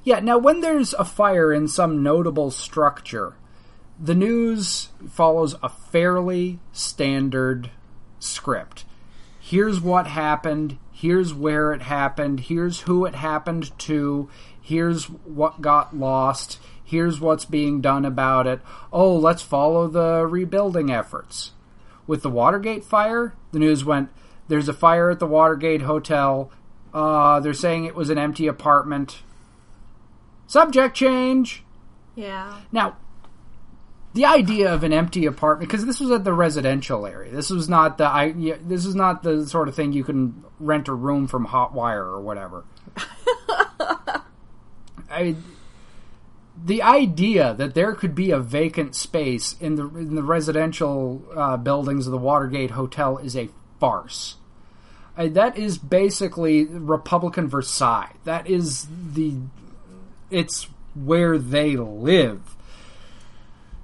[0.04, 3.36] Yeah, now when there's a fire in some notable structure,
[4.00, 7.70] the news follows a fairly standard
[8.18, 8.84] script.
[9.40, 14.28] Here's what happened, here's where it happened, here's who it happened to,
[14.66, 18.60] here's what got lost, here's what's being done about it.
[18.92, 21.52] Oh, let's follow the rebuilding efforts.
[22.08, 24.10] With the Watergate fire, the news went
[24.48, 26.50] there's a fire at the Watergate Hotel.
[26.92, 29.22] Uh, they're saying it was an empty apartment.
[30.46, 31.62] Subject change.
[32.14, 32.60] yeah.
[32.72, 32.96] Now,
[34.14, 37.30] the idea of an empty apartment because this was at the residential area.
[37.30, 38.32] This was not the I.
[38.32, 42.20] This is not the sort of thing you can rent a room from Hotwire or
[42.20, 42.64] whatever.
[45.10, 45.36] I.
[46.64, 51.58] The idea that there could be a vacant space in the in the residential uh,
[51.58, 54.36] buildings of the Watergate Hotel is a farce.
[55.18, 58.12] I, that is basically Republican Versailles.
[58.24, 59.36] That is the
[60.30, 62.56] it's where they live.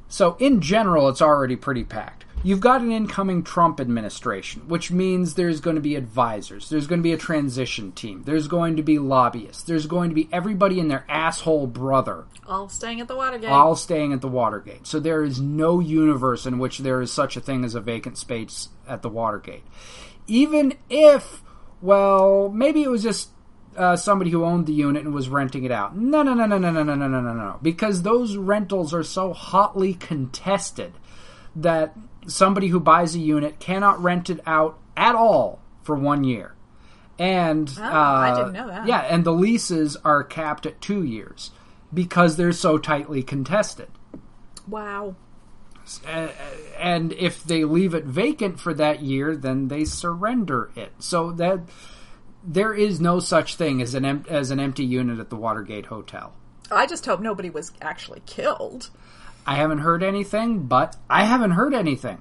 [0.08, 2.21] So, in general, it's already pretty packed.
[2.44, 6.98] You've got an incoming Trump administration, which means there's going to be advisors, there's going
[6.98, 10.80] to be a transition team, there's going to be lobbyists, there's going to be everybody
[10.80, 13.50] and their asshole brother All staying at the Watergate.
[13.50, 14.86] all staying at the Watergate.
[14.88, 18.18] So there is no universe in which there is such a thing as a vacant
[18.18, 19.62] space at the Watergate.
[20.26, 21.42] Even if,
[21.80, 23.30] well, maybe it was just
[23.76, 25.96] uh, somebody who owned the unit and was renting it out.
[25.96, 27.58] No, no, no, no, no, no, no, no, no, no, no.
[27.62, 30.92] Because those rentals are so hotly contested
[31.56, 36.54] that somebody who buys a unit cannot rent it out at all for one year.
[37.18, 38.86] And Oh, I uh, didn't know that.
[38.86, 41.50] Yeah, and the leases are capped at two years
[41.92, 43.88] because they're so tightly contested.
[44.68, 45.14] wow.
[46.06, 46.28] Uh,
[46.78, 50.92] and if they leave it vacant for that year, then they surrender it.
[51.00, 51.60] So that
[52.44, 56.32] there is no such thing as an as an empty unit at the Watergate Hotel.
[56.70, 58.90] I just hope nobody was actually killed.
[59.46, 62.18] I haven't heard anything, but I haven't heard anything.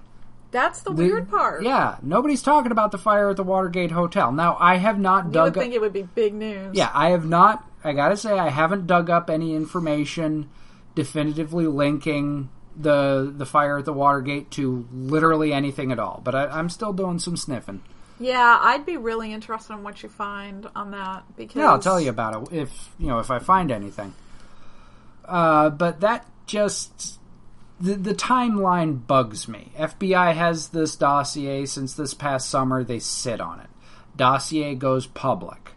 [0.52, 1.64] That's the The- weird part.
[1.64, 4.32] Yeah, nobody's talking about the fire at the Watergate Hotel.
[4.32, 5.62] Now, I have not You would dug up.
[5.64, 6.76] think it would be big news.
[6.76, 7.64] Yeah, I have not.
[7.84, 10.50] I gotta say, I haven't dug up any information
[10.94, 16.22] definitively linking the the fire at the Watergate to literally anything at all.
[16.24, 17.82] But I, I'm still doing some sniffing.
[18.20, 22.00] Yeah, I'd be really interested in what you find on that because Yeah, I'll tell
[22.00, 24.14] you about it if you know if I find anything.
[25.26, 27.18] Uh, but that just
[27.80, 29.72] the the timeline bugs me.
[29.78, 32.84] FBI has this dossier since this past summer.
[32.84, 33.70] They sit on it.
[34.18, 35.72] Dossier goes public.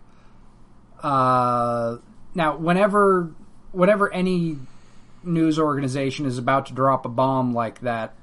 [1.01, 1.99] Uh,
[2.35, 3.31] now, whenever
[3.71, 4.59] whenever any
[5.23, 8.15] news organization is about to drop a bomb like that,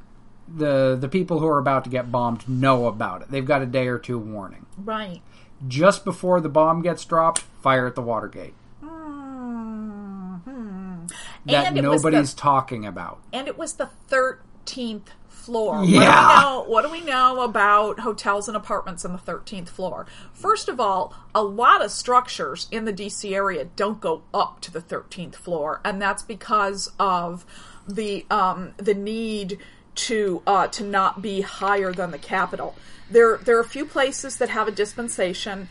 [0.54, 3.32] the the people who are about to get bombed know about it.
[3.32, 4.66] They've got a day or two warning.
[4.78, 5.22] Right.
[5.68, 8.56] Just before the bomb gets dropped, fire at the Watergate.
[11.46, 13.20] That And nobody's the- talking about.
[13.34, 15.84] and it was the 13th floor.
[15.84, 16.04] Yeah.
[16.04, 19.70] What do, we know, what do we know about hotels and apartments on the 13th
[19.70, 20.06] floor?
[20.34, 24.72] First of all, a lot of structures in the DC area don't go up to
[24.72, 27.44] the 13th floor, and that's because of
[27.88, 29.58] the um, the need
[29.96, 32.76] to uh, to not be higher than the Capitol.
[33.10, 35.68] There there are a few places that have a dispensation.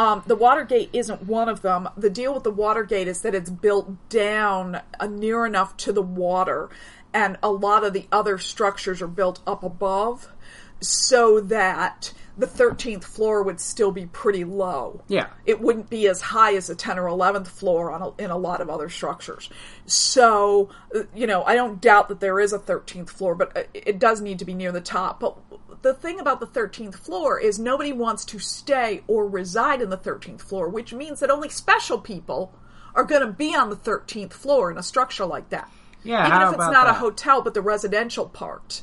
[0.00, 1.86] Um, the Watergate isn't one of them.
[1.94, 6.00] The deal with the Watergate is that it's built down uh, near enough to the
[6.00, 6.70] water,
[7.12, 10.32] and a lot of the other structures are built up above,
[10.80, 15.02] so that the 13th floor would still be pretty low.
[15.08, 15.28] Yeah.
[15.44, 18.38] It wouldn't be as high as the 10 or 11th floor on a, in a
[18.38, 19.50] lot of other structures.
[19.84, 20.70] So,
[21.14, 24.22] you know, I don't doubt that there is a 13th floor, but uh, it does
[24.22, 25.20] need to be near the top.
[25.20, 25.36] But
[25.82, 29.98] the thing about the 13th floor is nobody wants to stay or reside in the
[29.98, 32.54] 13th floor, which means that only special people
[32.94, 35.70] are going to be on the 13th floor in a structure like that.
[36.02, 38.82] Yeah, Even if it's not a hotel, but the residential part.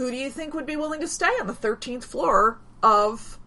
[0.00, 3.38] Who do you think would be willing to stay on the 13th floor of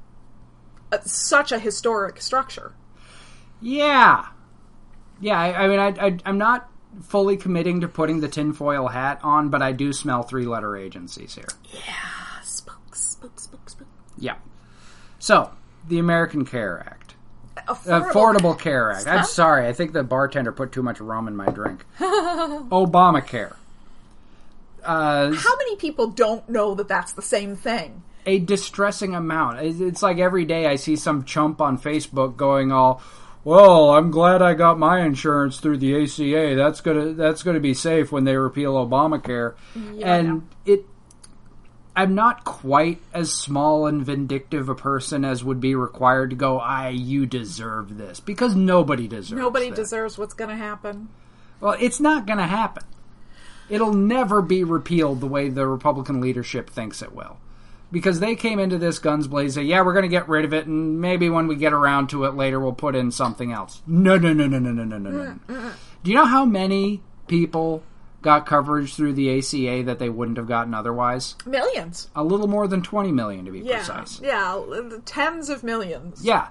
[0.92, 2.76] uh, such a historic structure?
[3.60, 4.28] Yeah,
[5.20, 5.40] yeah.
[5.40, 6.70] I, I mean, I, I, I'm not
[7.02, 11.48] fully committing to putting the tinfoil hat on, but I do smell three-letter agencies here.
[11.74, 13.88] Yeah, spook, spook, spook, spook.
[14.16, 14.36] Yeah.
[15.18, 15.50] So,
[15.88, 17.16] the American Care Act,
[17.68, 18.12] Affordable.
[18.12, 19.08] Affordable Care Act.
[19.08, 21.84] I'm sorry, I think the bartender put too much rum in my drink.
[22.00, 23.56] Obamacare.
[24.84, 28.04] Uh, How many people don't know that that's the same thing?
[28.26, 29.60] a distressing amount.
[29.60, 33.02] It's like every day I see some chump on Facebook going all,
[33.44, 36.56] "Well, I'm glad I got my insurance through the ACA.
[36.56, 40.86] That's gonna that's gonna be safe when they repeal Obamacare." Yeah, and it,
[41.96, 46.60] I'm not quite as small and vindictive a person as would be required to go.
[46.60, 49.40] I you deserve this because nobody deserves.
[49.40, 49.80] Nobody this.
[49.80, 51.10] deserves what's going to happen.
[51.60, 52.84] Well, it's not going to happen
[53.70, 57.38] it'll never be repealed the way the Republican leadership thinks it will.
[57.92, 60.66] Because they came into this guns blazing, yeah, we're going to get rid of it,
[60.66, 63.84] and maybe when we get around to it later, we'll put in something else.
[63.86, 65.10] No, no, no, no, no, no, no, no.
[65.12, 65.18] no.
[65.18, 65.74] Mm, mm, mm.
[66.04, 67.84] Do you know how many people
[68.24, 71.36] got coverage through the ACA that they wouldn't have gotten otherwise?
[71.46, 72.10] Millions.
[72.16, 74.20] A little more than 20 million, to be yeah, precise.
[74.22, 74.60] Yeah,
[75.06, 76.26] tens of millions.
[76.26, 76.48] Yeah.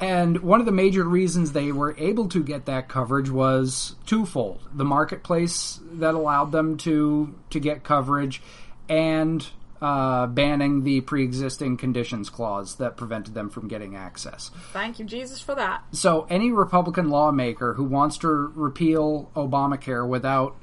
[0.00, 4.60] And one of the major reasons they were able to get that coverage was twofold:
[4.74, 8.42] the marketplace that allowed them to to get coverage,
[8.88, 9.46] and
[9.84, 14.50] uh, banning the pre-existing conditions clause that prevented them from getting access.
[14.72, 15.84] Thank you, Jesus, for that.
[15.92, 20.56] So, any Republican lawmaker who wants to repeal Obamacare without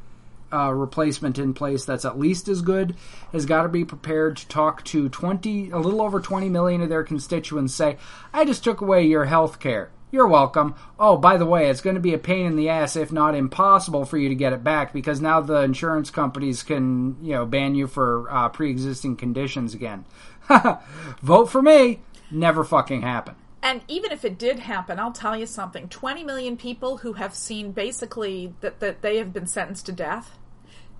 [0.51, 2.95] a replacement in place that's at least as good
[3.31, 6.89] has got to be prepared to talk to 20, a little over 20 million of
[6.89, 7.97] their constituents, say,
[8.33, 9.91] I just took away your health care.
[10.11, 10.75] You're welcome.
[10.99, 13.33] Oh, by the way, it's going to be a pain in the ass, if not
[13.33, 17.45] impossible, for you to get it back because now the insurance companies can, you know,
[17.45, 20.03] ban you for uh, pre-existing conditions again.
[21.21, 22.01] Vote for me.
[22.29, 23.35] Never fucking happen.
[23.63, 27.35] And even if it did happen, I'll tell you something 20 million people who have
[27.35, 30.37] seen basically that, that they have been sentenced to death,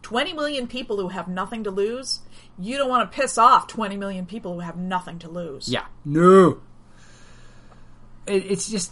[0.02, 2.20] 20 million people who have nothing to lose.
[2.60, 5.68] You don't want to piss off 20 million people who have nothing to lose.
[5.68, 5.86] Yeah.
[6.06, 6.62] No.
[8.28, 8.91] It, it's just,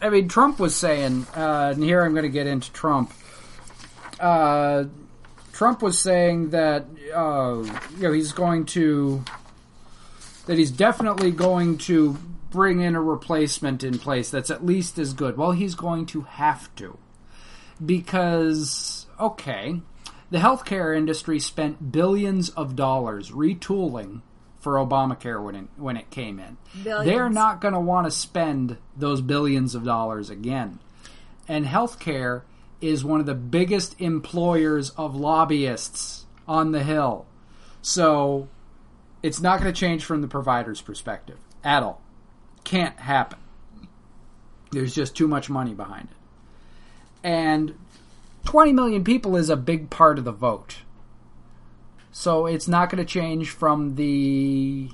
[0.00, 3.12] I mean, Trump was saying, uh, and here I'm going to get into Trump.
[4.18, 4.84] Uh,
[5.52, 7.62] Trump was saying that, uh,
[7.96, 9.22] you know, he's going to,
[10.46, 12.16] that he's definitely going to
[12.50, 15.36] bring in a replacement in place that's at least as good.
[15.36, 16.98] Well, he's going to have to.
[17.84, 19.80] Because, okay,
[20.30, 24.22] the healthcare industry spent billions of dollars retooling
[24.60, 26.56] for Obamacare when it, when it came in.
[26.84, 27.06] Billions.
[27.06, 30.78] They're not going to want to spend those billions of dollars again.
[31.48, 32.42] And healthcare
[32.80, 37.26] is one of the biggest employers of lobbyists on the Hill.
[37.82, 38.48] So
[39.22, 42.02] it's not going to change from the provider's perspective at all.
[42.64, 43.38] Can't happen.
[44.70, 46.16] There's just too much money behind it.
[47.26, 47.74] And
[48.50, 50.78] 20 million people is a big part of the vote.
[52.10, 54.90] So it's not going to change from the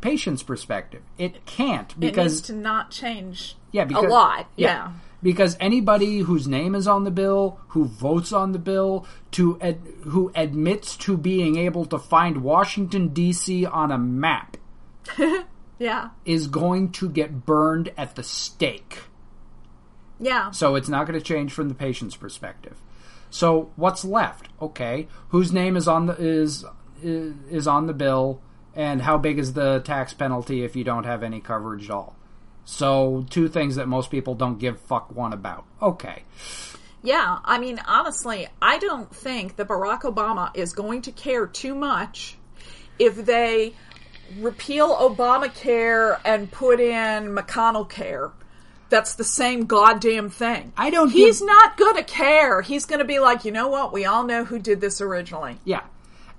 [0.00, 1.02] patient's perspective.
[1.16, 4.48] It can't It because needs to not change yeah, because, a lot.
[4.56, 4.94] Yeah.
[5.22, 9.78] because anybody whose name is on the bill, who votes on the bill, to ad,
[10.02, 13.64] who admits to being able to find Washington D.C.
[13.64, 14.56] on a map
[15.78, 16.10] Yeah.
[16.24, 19.02] is going to get burned at the stake.
[20.18, 20.50] Yeah.
[20.50, 22.76] So it's not going to change from the patient's perspective.
[23.30, 24.48] So what's left?
[24.60, 26.64] Okay, whose name is on the is
[27.02, 28.40] is, on the bill,
[28.74, 32.16] and how big is the tax penalty if you don't have any coverage at all?
[32.64, 35.64] So two things that most people don't give fuck one about.
[35.80, 36.24] Okay,
[37.02, 41.74] Yeah, I mean, honestly, I don't think that Barack Obama is going to care too
[41.74, 42.36] much
[42.98, 43.74] if they
[44.38, 48.32] repeal Obamacare and put in McConnell care.
[48.90, 50.72] That's the same goddamn thing.
[50.76, 52.62] I don't He's give- not going to care.
[52.62, 53.92] He's going to be like, you know what?
[53.92, 55.58] We all know who did this originally.
[55.64, 55.82] yeah.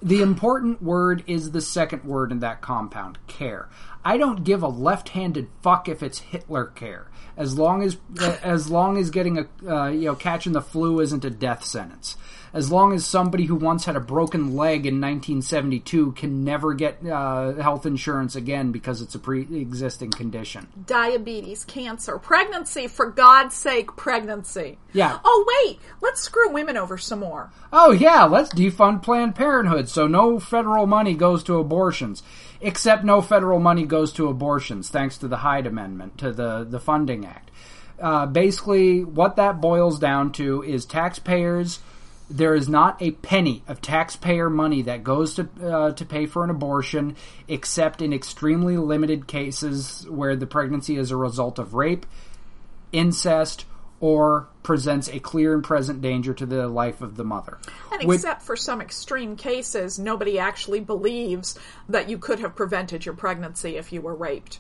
[0.01, 3.67] The important word is the second word in that compound, care.
[4.05, 7.97] I don't give a left-handed fuck if it's Hitler care, as long as
[8.41, 12.15] as long as getting a uh, you know catching the flu isn't a death sentence.
[12.53, 17.05] As long as somebody who once had a broken leg in 1972 can never get
[17.05, 20.67] uh, health insurance again because it's a pre-existing condition.
[20.85, 24.77] Diabetes, cancer, pregnancy, for God's sake, pregnancy.
[24.93, 25.19] Yeah.
[25.23, 27.51] Oh, wait, let's screw women over some more.
[27.71, 32.23] Oh yeah, let's defund Planned Parenthood so no federal money goes to abortions.
[32.61, 36.79] Except no federal money goes to abortions, thanks to the Hyde Amendment to the the
[36.79, 37.51] Funding Act.
[37.99, 41.79] Uh, basically, what that boils down to is taxpayers.
[42.29, 46.43] There is not a penny of taxpayer money that goes to uh, to pay for
[46.43, 47.15] an abortion,
[47.47, 52.05] except in extremely limited cases where the pregnancy is a result of rape,
[52.91, 53.65] incest,
[53.99, 57.57] or presents a clear and present danger to the life of the mother.
[57.91, 61.57] And Which- except for some extreme cases, nobody actually believes
[61.89, 64.59] that you could have prevented your pregnancy if you were raped.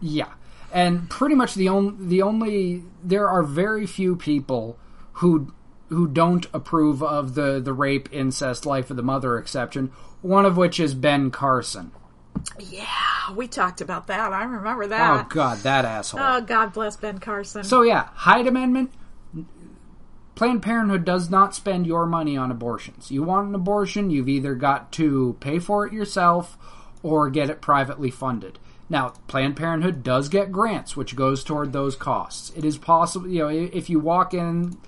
[0.00, 0.32] Yeah,
[0.72, 4.78] and pretty much the only the only there are very few people
[5.14, 5.52] who
[5.88, 9.90] who don't approve of the the rape, incest, life of the mother exception.
[10.22, 11.92] One of which is Ben Carson.
[12.58, 12.86] Yeah,
[13.34, 14.32] we talked about that.
[14.32, 15.26] I remember that.
[15.26, 15.28] Oh.
[15.28, 16.20] God, that asshole.
[16.22, 17.64] Oh, God bless Ben Carson.
[17.64, 18.92] So yeah, Hyde Amendment.
[20.34, 23.10] Planned Parenthood does not spend your money on abortions.
[23.10, 26.56] You want an abortion, you've either got to pay for it yourself
[27.02, 28.60] or get it privately funded.
[28.88, 32.52] Now, Planned Parenthood does get grants, which goes toward those costs.
[32.56, 34.78] It is possible, you know, if you walk in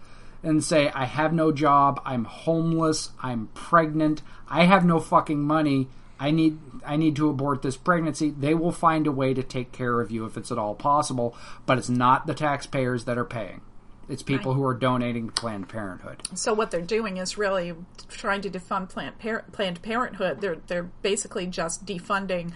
[0.43, 5.89] and say, I have no job, I'm homeless, I'm pregnant, I have no fucking money,
[6.19, 9.73] I need I need to abort this pregnancy, they will find a way to take
[9.73, 11.37] care of you if it's at all possible,
[11.67, 13.61] but it's not the taxpayers that are paying.
[14.09, 16.23] It's people who are donating to Planned Parenthood.
[16.35, 17.75] So what they're doing is really
[18.09, 20.41] trying to defund Planned, Par- Planned Parenthood.
[20.41, 22.53] They're they're basically just defunding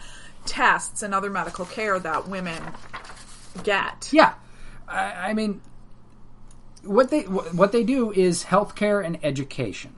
[0.47, 2.61] tests and other medical care that women
[3.62, 4.09] get.
[4.12, 4.35] Yeah,
[4.89, 5.61] I, I mean,
[6.87, 9.95] what they what they do is healthcare and education.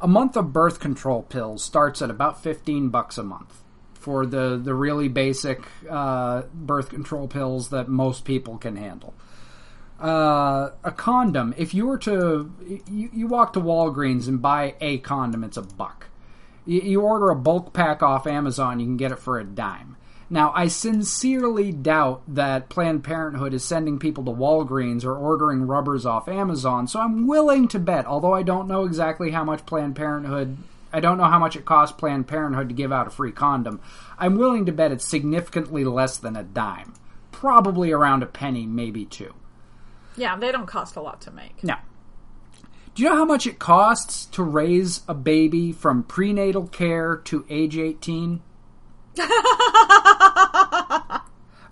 [0.00, 3.62] A month of birth control pills starts at about fifteen bucks a month
[3.94, 9.14] for the the really basic uh, birth control pills that most people can handle.
[10.00, 11.52] Uh, a condom.
[11.56, 12.52] If you were to
[12.86, 16.06] you, you walk to Walgreens and buy a condom, it's a buck.
[16.64, 19.96] You, you order a bulk pack off Amazon, you can get it for a dime.
[20.30, 26.04] Now, I sincerely doubt that Planned Parenthood is sending people to Walgreens or ordering rubbers
[26.04, 29.96] off Amazon, so I'm willing to bet, although I don't know exactly how much Planned
[29.96, 30.58] Parenthood,
[30.92, 33.80] I don't know how much it costs Planned Parenthood to give out a free condom,
[34.18, 36.92] I'm willing to bet it's significantly less than a dime.
[37.32, 39.34] Probably around a penny, maybe two.
[40.16, 41.64] Yeah, they don't cost a lot to make.
[41.64, 41.80] Now,
[42.94, 47.46] do you know how much it costs to raise a baby from prenatal care to
[47.48, 48.42] age 18?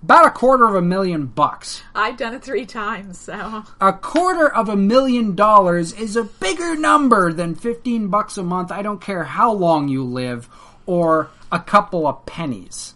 [0.03, 1.83] About a quarter of a million bucks.
[1.93, 6.77] I've done it three times, so A quarter of a million dollars is a bigger
[6.77, 8.71] number than 15 bucks a month.
[8.71, 10.49] I don't care how long you live
[10.87, 12.95] or a couple of pennies.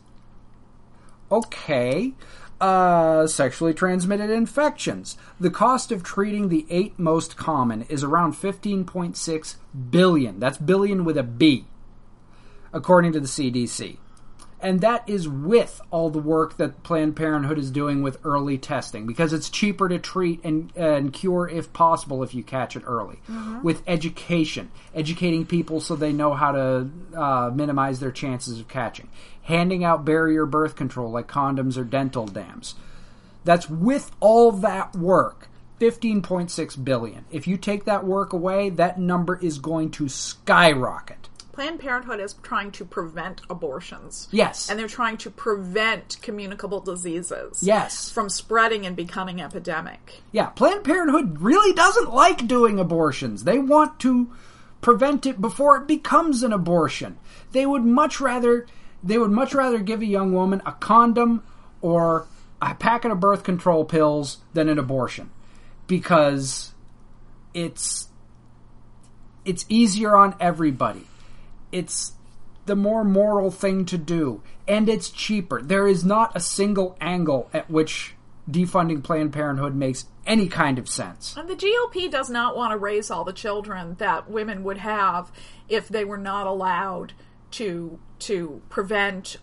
[1.32, 2.12] Okay.
[2.60, 5.16] Uh, sexually transmitted infections.
[5.40, 9.56] The cost of treating the eight most common is around 15.6
[9.90, 10.38] billion.
[10.38, 11.64] That's billion with a B,
[12.72, 13.96] according to the CDC.
[14.62, 19.06] And that is with all the work that Planned Parenthood is doing with early testing
[19.06, 23.20] because it's cheaper to treat and, and cure if possible if you catch it early.
[23.62, 29.08] With education, educating people so they know how to uh, minimize their chances of catching.
[29.42, 32.74] Handing out barrier birth control like condoms or dental dams.
[33.44, 35.48] That's with all that work.
[35.80, 37.24] 15.6 billion.
[37.30, 41.29] If you take that work away, that number is going to skyrocket.
[41.52, 44.28] Planned Parenthood is trying to prevent abortions.
[44.30, 44.70] Yes.
[44.70, 47.62] And they're trying to prevent communicable diseases.
[47.62, 48.10] Yes.
[48.10, 50.22] From spreading and becoming epidemic.
[50.32, 53.44] Yeah, Planned Parenthood really doesn't like doing abortions.
[53.44, 54.30] They want to
[54.80, 57.18] prevent it before it becomes an abortion.
[57.52, 58.66] They would much rather
[59.02, 61.42] they would much rather give a young woman a condom
[61.80, 62.26] or
[62.60, 65.30] a packet of birth control pills than an abortion
[65.86, 66.74] because
[67.54, 68.08] it's
[69.44, 71.06] it's easier on everybody.
[71.72, 72.12] It's
[72.66, 75.60] the more moral thing to do and it's cheaper.
[75.62, 78.14] There is not a single angle at which
[78.48, 81.34] defunding Planned Parenthood makes any kind of sense.
[81.36, 85.32] And the GOP does not want to raise all the children that women would have
[85.68, 87.12] if they were not allowed
[87.52, 89.38] to to prevent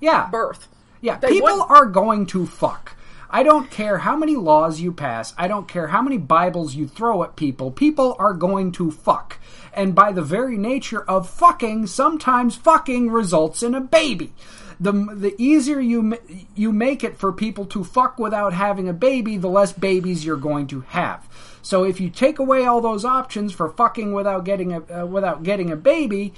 [0.00, 0.28] Yeah.
[0.30, 0.68] birth.
[1.00, 1.70] Yeah, They people wouldn't.
[1.70, 2.96] are going to fuck.
[3.30, 5.34] I don't care how many laws you pass.
[5.36, 7.70] I don't care how many Bibles you throw at people.
[7.70, 9.38] People are going to fuck.
[9.74, 14.32] And by the very nature of fucking, sometimes fucking results in a baby.
[14.80, 16.16] The, the easier you
[16.54, 20.36] you make it for people to fuck without having a baby, the less babies you're
[20.36, 21.28] going to have.
[21.62, 25.42] So if you take away all those options for fucking without getting a uh, without
[25.42, 26.32] getting a baby,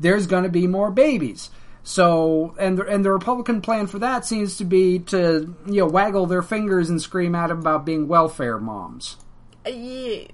[0.00, 1.50] there's going to be more babies.
[1.88, 5.86] So, and the, and the Republican plan for that seems to be to you know
[5.86, 9.18] waggle their fingers and scream at them about being welfare moms.
[9.64, 10.24] Yeah.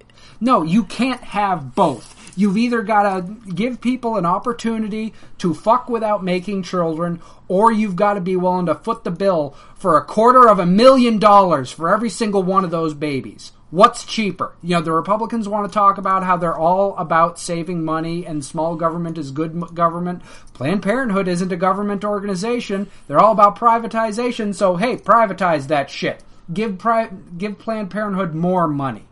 [0.40, 2.32] No, you can't have both.
[2.38, 7.96] You've either got to give people an opportunity to fuck without making children, or you've
[7.96, 11.70] got to be willing to foot the bill for a quarter of a million dollars
[11.70, 13.52] for every single one of those babies.
[13.72, 14.52] What's cheaper?
[14.62, 18.44] You know, the Republicans want to talk about how they're all about saving money and
[18.44, 20.20] small government is good government.
[20.52, 22.90] Planned Parenthood isn't a government organization.
[23.08, 24.54] They're all about privatization.
[24.54, 26.22] So, hey, privatize that shit.
[26.52, 29.06] Give pri- give Planned Parenthood more money.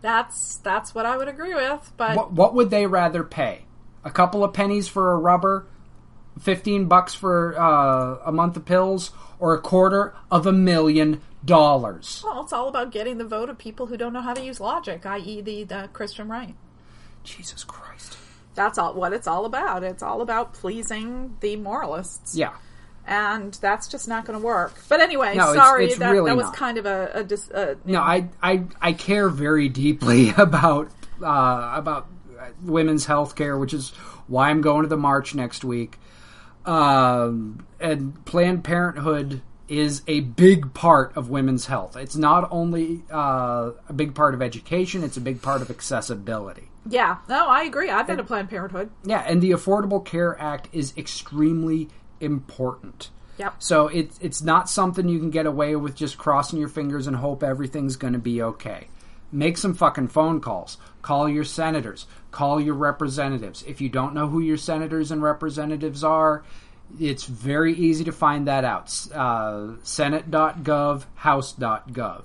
[0.00, 1.92] That's that's what I would agree with.
[1.96, 3.66] But What, what would they rather pay?
[4.04, 5.64] A couple of pennies for a rubber,
[6.40, 12.22] fifteen bucks for uh, a month of pills, or a quarter of a million dollars?
[12.24, 14.60] well, it's all about getting the vote of people who don't know how to use
[14.60, 16.54] logic, i.e., the, the Christian right.
[17.24, 18.16] Jesus Christ!
[18.54, 19.82] That's all what it's all about.
[19.84, 22.36] It's all about pleasing the moralists.
[22.36, 22.52] Yeah,
[23.06, 24.74] and that's just not going to work.
[24.88, 26.56] But anyway, No, sorry it's that really that was not.
[26.56, 30.90] kind of a, a dis, uh, no, I I I care very deeply about
[31.22, 32.08] uh, about
[32.62, 33.90] women's health care, which is
[34.26, 35.98] why I'm going to the march next week.
[36.66, 41.96] Um, and Planned Parenthood is a big part of women's health.
[41.96, 46.68] It's not only uh, a big part of education; it's a big part of accessibility.
[46.88, 47.18] yeah.
[47.28, 47.90] No, I agree.
[47.90, 48.90] I've been to Planned Parenthood.
[49.04, 51.88] Yeah, and the Affordable Care Act is extremely
[52.20, 53.10] important.
[53.38, 53.54] Yep.
[53.58, 57.16] So it's it's not something you can get away with just crossing your fingers and
[57.16, 58.88] hope everything's going to be okay.
[59.32, 60.76] Make some fucking phone calls.
[61.00, 62.06] Call your senators.
[62.32, 63.62] Call your representatives.
[63.62, 66.42] If you don't know who your senators and representatives are,
[66.98, 69.06] it's very easy to find that out.
[69.14, 72.22] Uh, Senate.gov, House.gov.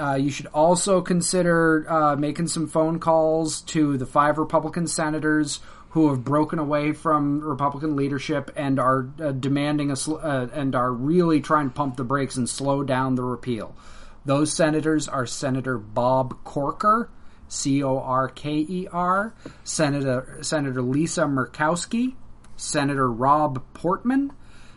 [0.00, 5.60] Uh, you should also consider uh, making some phone calls to the five Republican senators
[5.90, 10.74] who have broken away from Republican leadership and are uh, demanding a sl- uh, and
[10.74, 13.76] are really trying to pump the brakes and slow down the repeal.
[14.24, 17.10] Those senators are Senator Bob Corker,
[17.54, 22.14] C O R K E R, Senator Senator Lisa Murkowski,
[22.56, 24.32] Senator Rob Portman,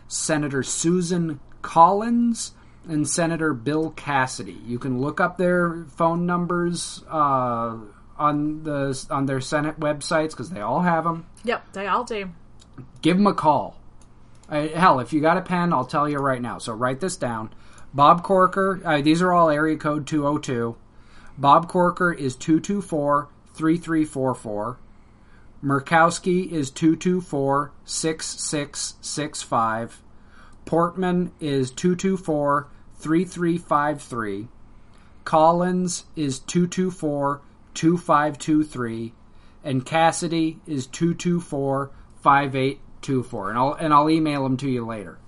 [0.06, 2.52] Senator Susan Collins,
[2.88, 4.58] and Senator Bill Cassidy.
[4.64, 7.76] You can look up their phone numbers uh,
[8.16, 11.26] on the on their Senate websites because they all have them.
[11.44, 12.30] Yep, they all do.
[13.02, 13.76] Give them a call.
[14.48, 16.58] Uh, hell, if you got a pen, I'll tell you right now.
[16.58, 17.52] So write this down.
[17.92, 18.80] Bob Corker.
[18.84, 20.76] Uh, these are all area code two hundred two.
[21.38, 24.76] Bob Corker is 224 3344.
[25.64, 30.02] Murkowski is 224 6665.
[30.64, 32.66] Portman is 224
[32.96, 34.48] 3353.
[35.24, 37.40] Collins is 224
[37.74, 39.12] 2523.
[39.62, 43.50] And Cassidy is 224 5824.
[43.50, 45.18] And I'll, and I'll email them to you later.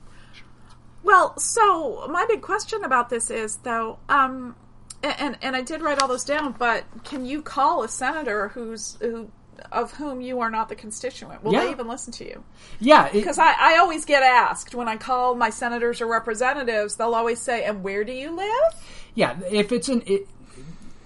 [1.02, 4.56] Well, so my big question about this is though, um,
[5.02, 8.96] and and I did write all those down, but can you call a senator who's
[9.00, 9.30] who
[9.72, 11.44] of whom you are not the constituent?
[11.44, 11.64] Will Yeah.
[11.64, 12.42] they even listen to you?
[12.78, 13.10] Yeah.
[13.12, 17.40] Because I, I always get asked when I call my senators or representatives, they'll always
[17.40, 18.74] say, "And where do you live?"
[19.14, 20.26] Yeah, if it's an it,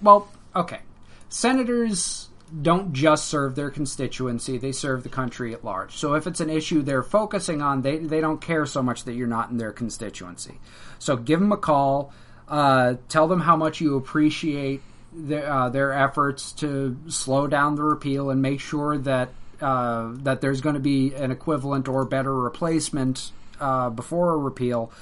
[0.03, 0.81] well, okay.
[1.29, 2.29] Senators
[2.63, 5.97] don't just serve their constituency; they serve the country at large.
[5.97, 9.15] So if it's an issue they're focusing on, they they don't care so much that
[9.15, 10.61] you're not in their constituency.
[10.99, 12.13] So give them a call.
[12.49, 14.83] Uh, tell them how much you appreciate
[15.13, 19.31] their, uh, their efforts to slow down the repeal and make sure that
[19.61, 23.31] uh, that there's going to be an equivalent or better replacement
[23.61, 24.93] uh, before a repeal.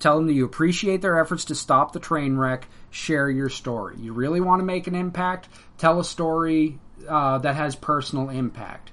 [0.00, 2.66] Tell them that you appreciate their efforts to stop the train wreck.
[2.90, 3.96] Share your story.
[3.98, 5.48] You really want to make an impact?
[5.78, 8.90] Tell a story uh, that has personal impact.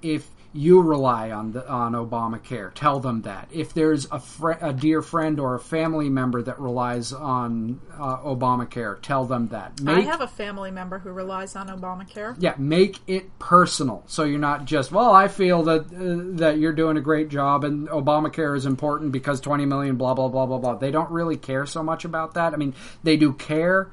[0.00, 2.72] If you rely on the, on Obamacare.
[2.74, 3.48] Tell them that.
[3.52, 8.18] If there's a, fr- a dear friend or a family member that relies on uh,
[8.18, 9.72] Obamacare, tell them that.
[9.86, 12.36] I have a family member who relies on Obamacare.
[12.38, 14.02] yeah, make it personal.
[14.06, 17.64] So you're not just, well, I feel that uh, that you're doing a great job
[17.64, 20.74] and Obamacare is important because 20 million blah blah blah blah blah.
[20.74, 22.54] They don't really care so much about that.
[22.54, 23.90] I mean, they do care,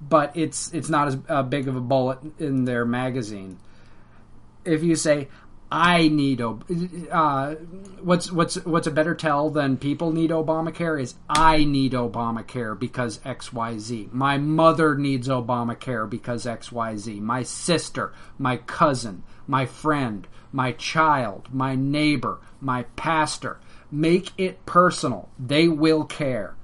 [0.00, 3.58] but it's it's not as uh, big of a bullet in their magazine.
[4.64, 5.28] If you say,
[5.74, 6.66] I need Ob-
[7.10, 7.54] uh,
[8.02, 13.20] what's what's what's a better tell than people need Obamacare is I need Obamacare because
[13.24, 14.10] X Y Z.
[14.12, 17.20] My mother needs Obamacare because X Y Z.
[17.20, 23.58] My sister, my cousin, my friend, my child, my neighbor, my pastor.
[23.90, 25.30] Make it personal.
[25.38, 26.54] They will care.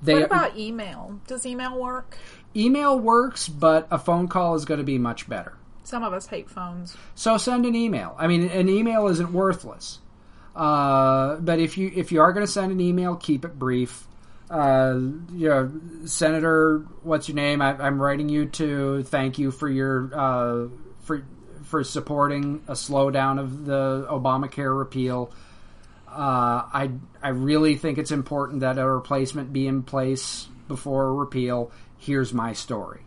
[0.00, 1.20] They, What about email?
[1.26, 2.16] Does email work?
[2.56, 5.54] email works, but a phone call is going to be much better.
[5.84, 6.96] Some of us hate phones.
[7.14, 8.16] So send an email.
[8.18, 10.00] I mean, an email isn't worthless.
[10.56, 14.06] Uh, but if you if you are going to send an email, keep it brief.
[14.50, 14.98] Uh,
[15.32, 15.72] you know,
[16.06, 17.60] Senator, what's your name?
[17.60, 20.68] I, I'm writing you to thank you for your uh,
[21.00, 21.24] for
[21.64, 25.32] for supporting a slowdown of the Obamacare repeal.
[26.08, 26.90] Uh, I
[27.22, 31.72] I really think it's important that a replacement be in place before a repeal.
[31.98, 33.03] Here's my story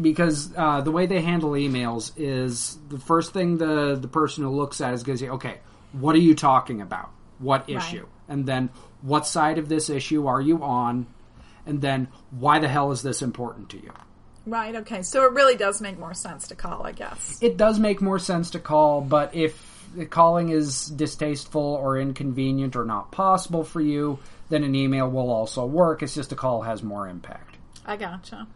[0.00, 4.50] because uh, the way they handle emails is the first thing the the person who
[4.50, 5.58] looks at is going to say, "Okay,
[5.92, 7.10] what are you talking about?
[7.38, 8.70] What issue?" And then,
[9.02, 11.06] "What side of this issue are you on?"
[11.66, 13.92] And then, "Why the hell is this important to you?"
[14.46, 15.02] Right, okay.
[15.02, 17.38] So it really does make more sense to call, I guess.
[17.40, 19.72] It does make more sense to call, but if
[20.10, 24.18] calling is distasteful or inconvenient or not possible for you,
[24.48, 26.02] then an email will also work.
[26.02, 27.56] It's just a call has more impact.
[27.86, 28.46] I gotcha.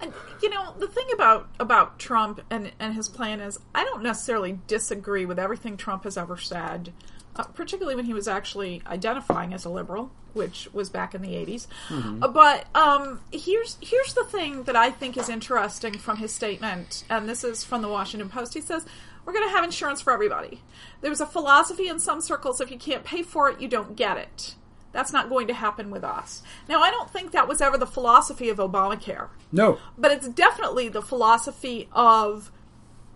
[0.00, 4.02] And you know, the thing about about Trump and and his plan is, I don't
[4.02, 6.92] necessarily disagree with everything Trump has ever said,
[7.36, 11.30] uh, particularly when he was actually identifying as a liberal, which was back in the
[11.30, 11.66] 80s.
[12.22, 17.04] Uh, but um, here's here's the thing that I think is interesting from his statement,
[17.10, 18.54] and this is from the Washington Post.
[18.54, 18.86] He says.
[19.24, 20.62] We're going to have insurance for everybody.
[21.02, 24.16] There's a philosophy in some circles if you can't pay for it, you don't get
[24.16, 24.54] it.
[24.92, 26.42] That's not going to happen with us.
[26.68, 29.78] Now, I don't think that was ever the philosophy of Obamacare, No.
[29.98, 32.50] but it's definitely the philosophy of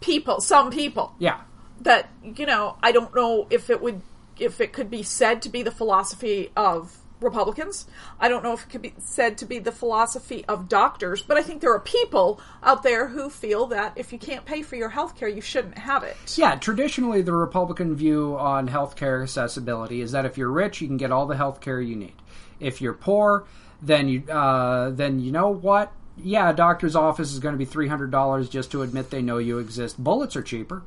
[0.01, 1.15] people, some people.
[1.19, 1.41] Yeah.
[1.81, 4.03] That, you know, I don't know if it would,
[4.39, 7.87] if it could be said to be the philosophy of Republicans.
[8.21, 11.37] I don't know if it could be said to be the philosophy of doctors, but
[11.37, 14.77] I think there are people out there who feel that if you can't pay for
[14.77, 16.17] your health care, you shouldn't have it.
[16.37, 20.89] Yeah, traditionally the Republican view on health care accessibility is that if you're rich, you
[20.89, 22.15] can get all the health care you need.
[22.61, 23.45] If you're poor,
[23.81, 25.93] then you uh, then you know what?
[26.17, 29.23] Yeah, a doctor's office is going to be three hundred dollars just to admit they
[29.23, 30.03] know you exist.
[30.03, 30.83] Bullets are cheaper.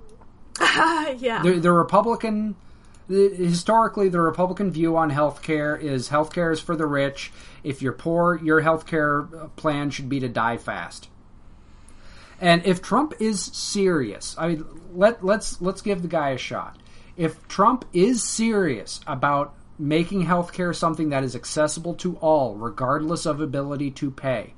[0.59, 1.41] yeah.
[1.43, 2.55] The, the Republican,
[3.07, 7.31] historically, the Republican view on healthcare is healthcare is for the rich.
[7.63, 11.09] If you're poor, your healthcare plan should be to die fast.
[12.41, 16.77] And if Trump is serious, I mean, let let's let's give the guy a shot.
[17.15, 23.39] If Trump is serious about making healthcare something that is accessible to all, regardless of
[23.39, 24.53] ability to pay,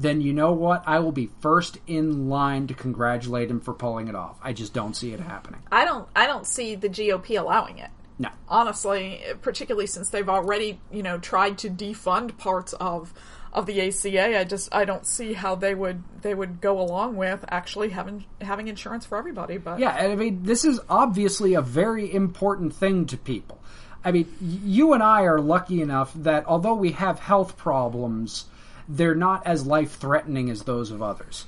[0.00, 0.84] then you know what?
[0.86, 4.38] I will be first in line to congratulate him for pulling it off.
[4.42, 5.60] I just don't see it happening.
[5.72, 7.90] I don't I don't see the GOP allowing it.
[8.18, 8.30] No.
[8.48, 13.12] Honestly, particularly since they've already, you know, tried to defund parts of
[13.52, 17.16] of the ACA, I just I don't see how they would they would go along
[17.16, 19.58] with actually having having insurance for everybody.
[19.58, 23.60] But Yeah, I mean, this is obviously a very important thing to people.
[24.04, 28.46] I mean, you and I are lucky enough that although we have health problems,
[28.88, 31.46] they're not as life threatening as those of others.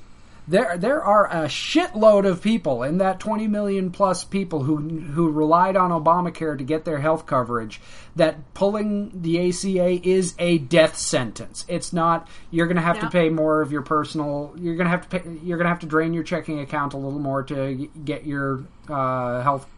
[0.48, 5.30] There, there are a shitload of people in that 20 million plus people who who
[5.30, 7.80] relied on Obamacare to get their health coverage.
[8.16, 11.64] That pulling the ACA is a death sentence.
[11.68, 12.26] It's not.
[12.50, 13.02] You're going to have Yeah.
[13.02, 14.52] to pay more of your personal.
[14.56, 15.30] You're going to have to pay.
[15.44, 18.64] You're going to have to drain your checking account a little more to get your
[18.88, 19.68] uh, health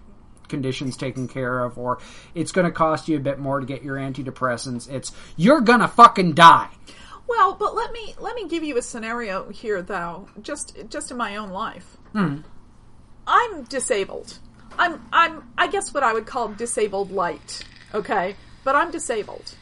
[0.49, 1.99] conditions taken care of, or
[2.35, 4.89] it's going to cost you a bit more to get your antidepressants.
[4.91, 6.69] It's you're gonna fucking die.
[7.29, 10.29] Well, but let me let me give you a scenario here, though.
[10.41, 11.97] Just just in my own life,
[13.27, 14.39] I'm disabled.
[14.79, 17.63] I'm I'm I guess what I would call disabled light.
[17.95, 19.55] Okay, but I'm disabled.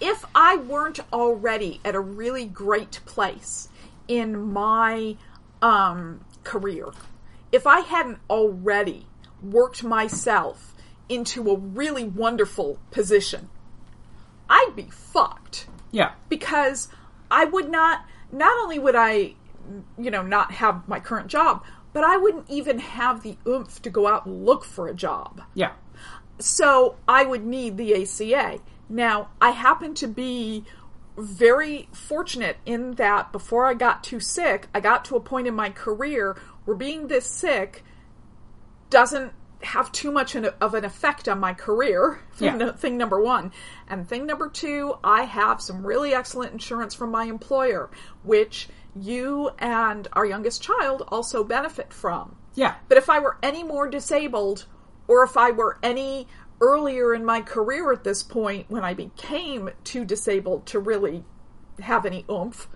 [0.00, 3.68] If I weren't already at a really great place
[4.06, 5.16] in my
[5.60, 6.92] um, career,
[7.50, 9.06] if I hadn't already
[9.42, 10.74] worked myself
[11.08, 13.48] into a really wonderful position,
[14.48, 16.12] I'd be fucked Yeah.
[16.28, 16.88] because
[17.30, 19.34] I would not not only would I
[19.98, 21.62] you know not have my current job,
[21.92, 25.42] but I wouldn't even have the oomph to go out and look for a job.
[25.54, 25.72] Yeah.
[26.38, 28.60] So I would need the ACA.
[28.88, 30.64] Now, I happen to be
[31.16, 35.54] very fortunate in that before I got too sick, I got to a point in
[35.54, 37.82] my career where being this sick
[38.88, 39.32] doesn't
[39.62, 42.20] have too much of an effect on my career.
[42.38, 42.70] Yeah.
[42.76, 43.50] Thing number one.
[43.88, 47.90] And thing number two, I have some really excellent insurance from my employer,
[48.22, 52.36] which you and our youngest child also benefit from.
[52.54, 52.76] Yeah.
[52.88, 54.66] But if I were any more disabled,
[55.08, 56.28] or if I were any
[56.60, 61.24] earlier in my career at this point when I became too disabled to really
[61.80, 62.68] have any oomph,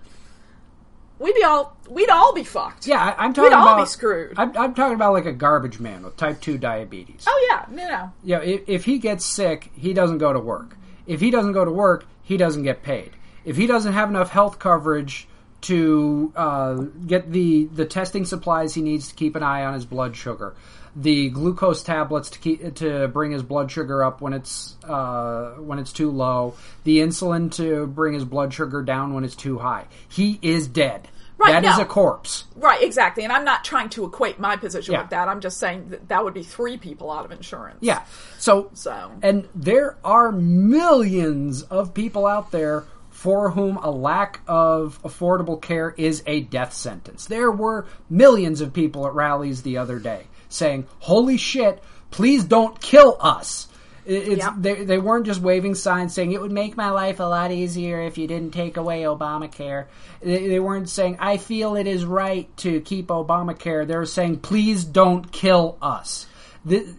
[1.23, 2.87] we'd be all we'd all be fucked.
[2.87, 4.35] Yeah, I, I'm talking We'd all about be screwed.
[4.37, 7.25] I'm, I'm talking about like a garbage man with type two diabetes.
[7.27, 8.13] Oh yeah, no, no.
[8.25, 10.77] Yeah, if, if he gets sick, he doesn't go to work.
[11.07, 13.13] If he doesn't go to work, he doesn't get paid.
[13.45, 15.27] If he doesn't have enough health coverage
[15.63, 16.75] to uh,
[17.07, 20.55] get the the testing supplies he needs to keep an eye on his blood sugar,
[20.95, 25.79] the glucose tablets to keep to bring his blood sugar up when it's uh, when
[25.79, 29.87] it's too low, the insulin to bring his blood sugar down when it's too high,
[30.09, 31.09] he is dead.
[31.39, 31.83] Right, That is no.
[31.83, 32.45] a corpse.
[32.55, 33.25] Right, exactly.
[33.25, 35.01] And I'm not trying to equate my position Yeah.
[35.01, 35.29] with that.
[35.29, 37.79] I'm just saying that that would be three people out of insurance.
[37.81, 38.03] Yeah.
[38.39, 39.11] So, So.
[39.23, 45.95] and there are millions of people out there for whom a lack of affordable care
[45.97, 47.27] is a death sentence.
[47.27, 52.81] There were millions of people at rallies the other day saying, "Holy shit, please don't
[52.81, 53.69] kill us."
[54.05, 54.55] It's, Yep.
[54.59, 58.01] they, they weren't just waving signs saying it would make my life a lot easier
[58.03, 59.87] if you didn't take away Obamacare.
[60.21, 63.87] They, they weren't saying I feel it is right to keep Obamacare.
[63.87, 66.27] They were saying please don't kill us.
[66.65, 66.95] The,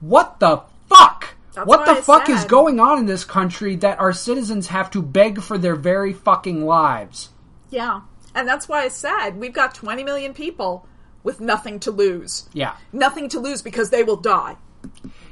[0.00, 1.34] what the fuck?
[1.54, 4.92] That's what the I fuck is going on in this country that our citizens have
[4.92, 7.30] to beg for their very fucking lives?
[7.70, 8.02] Yeah.
[8.34, 10.86] And that's why I said we've got 20 million people
[11.28, 12.48] with nothing to lose.
[12.54, 12.74] Yeah.
[12.90, 14.56] Nothing to lose because they will die.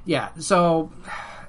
[0.04, 0.28] Yeah.
[0.38, 0.92] So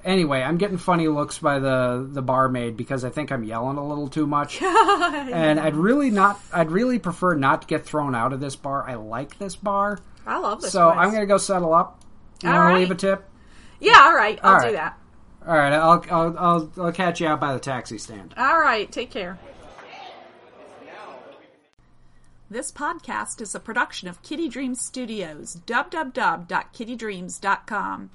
[0.02, 3.86] anyway, I'm getting funny looks by the the barmaid because I think I'm yelling a
[3.86, 4.62] little too much.
[4.62, 8.88] and I'd really not I'd really prefer not to get thrown out of this bar.
[8.88, 9.98] I like this bar.
[10.26, 10.98] I love this So place.
[10.98, 12.02] I'm going to go settle up.
[12.42, 13.28] You want to leave a tip?
[13.80, 14.40] Yeah, all right.
[14.42, 14.98] I'll All do that.
[15.46, 18.34] All right, I'll, I'll I'll I'll catch you out by the taxi stand.
[18.38, 18.90] All right.
[18.90, 19.38] Take care.
[22.50, 25.58] This podcast is a production of Kitty Dreams Studios.
[25.66, 28.10] www.kittydreams.com.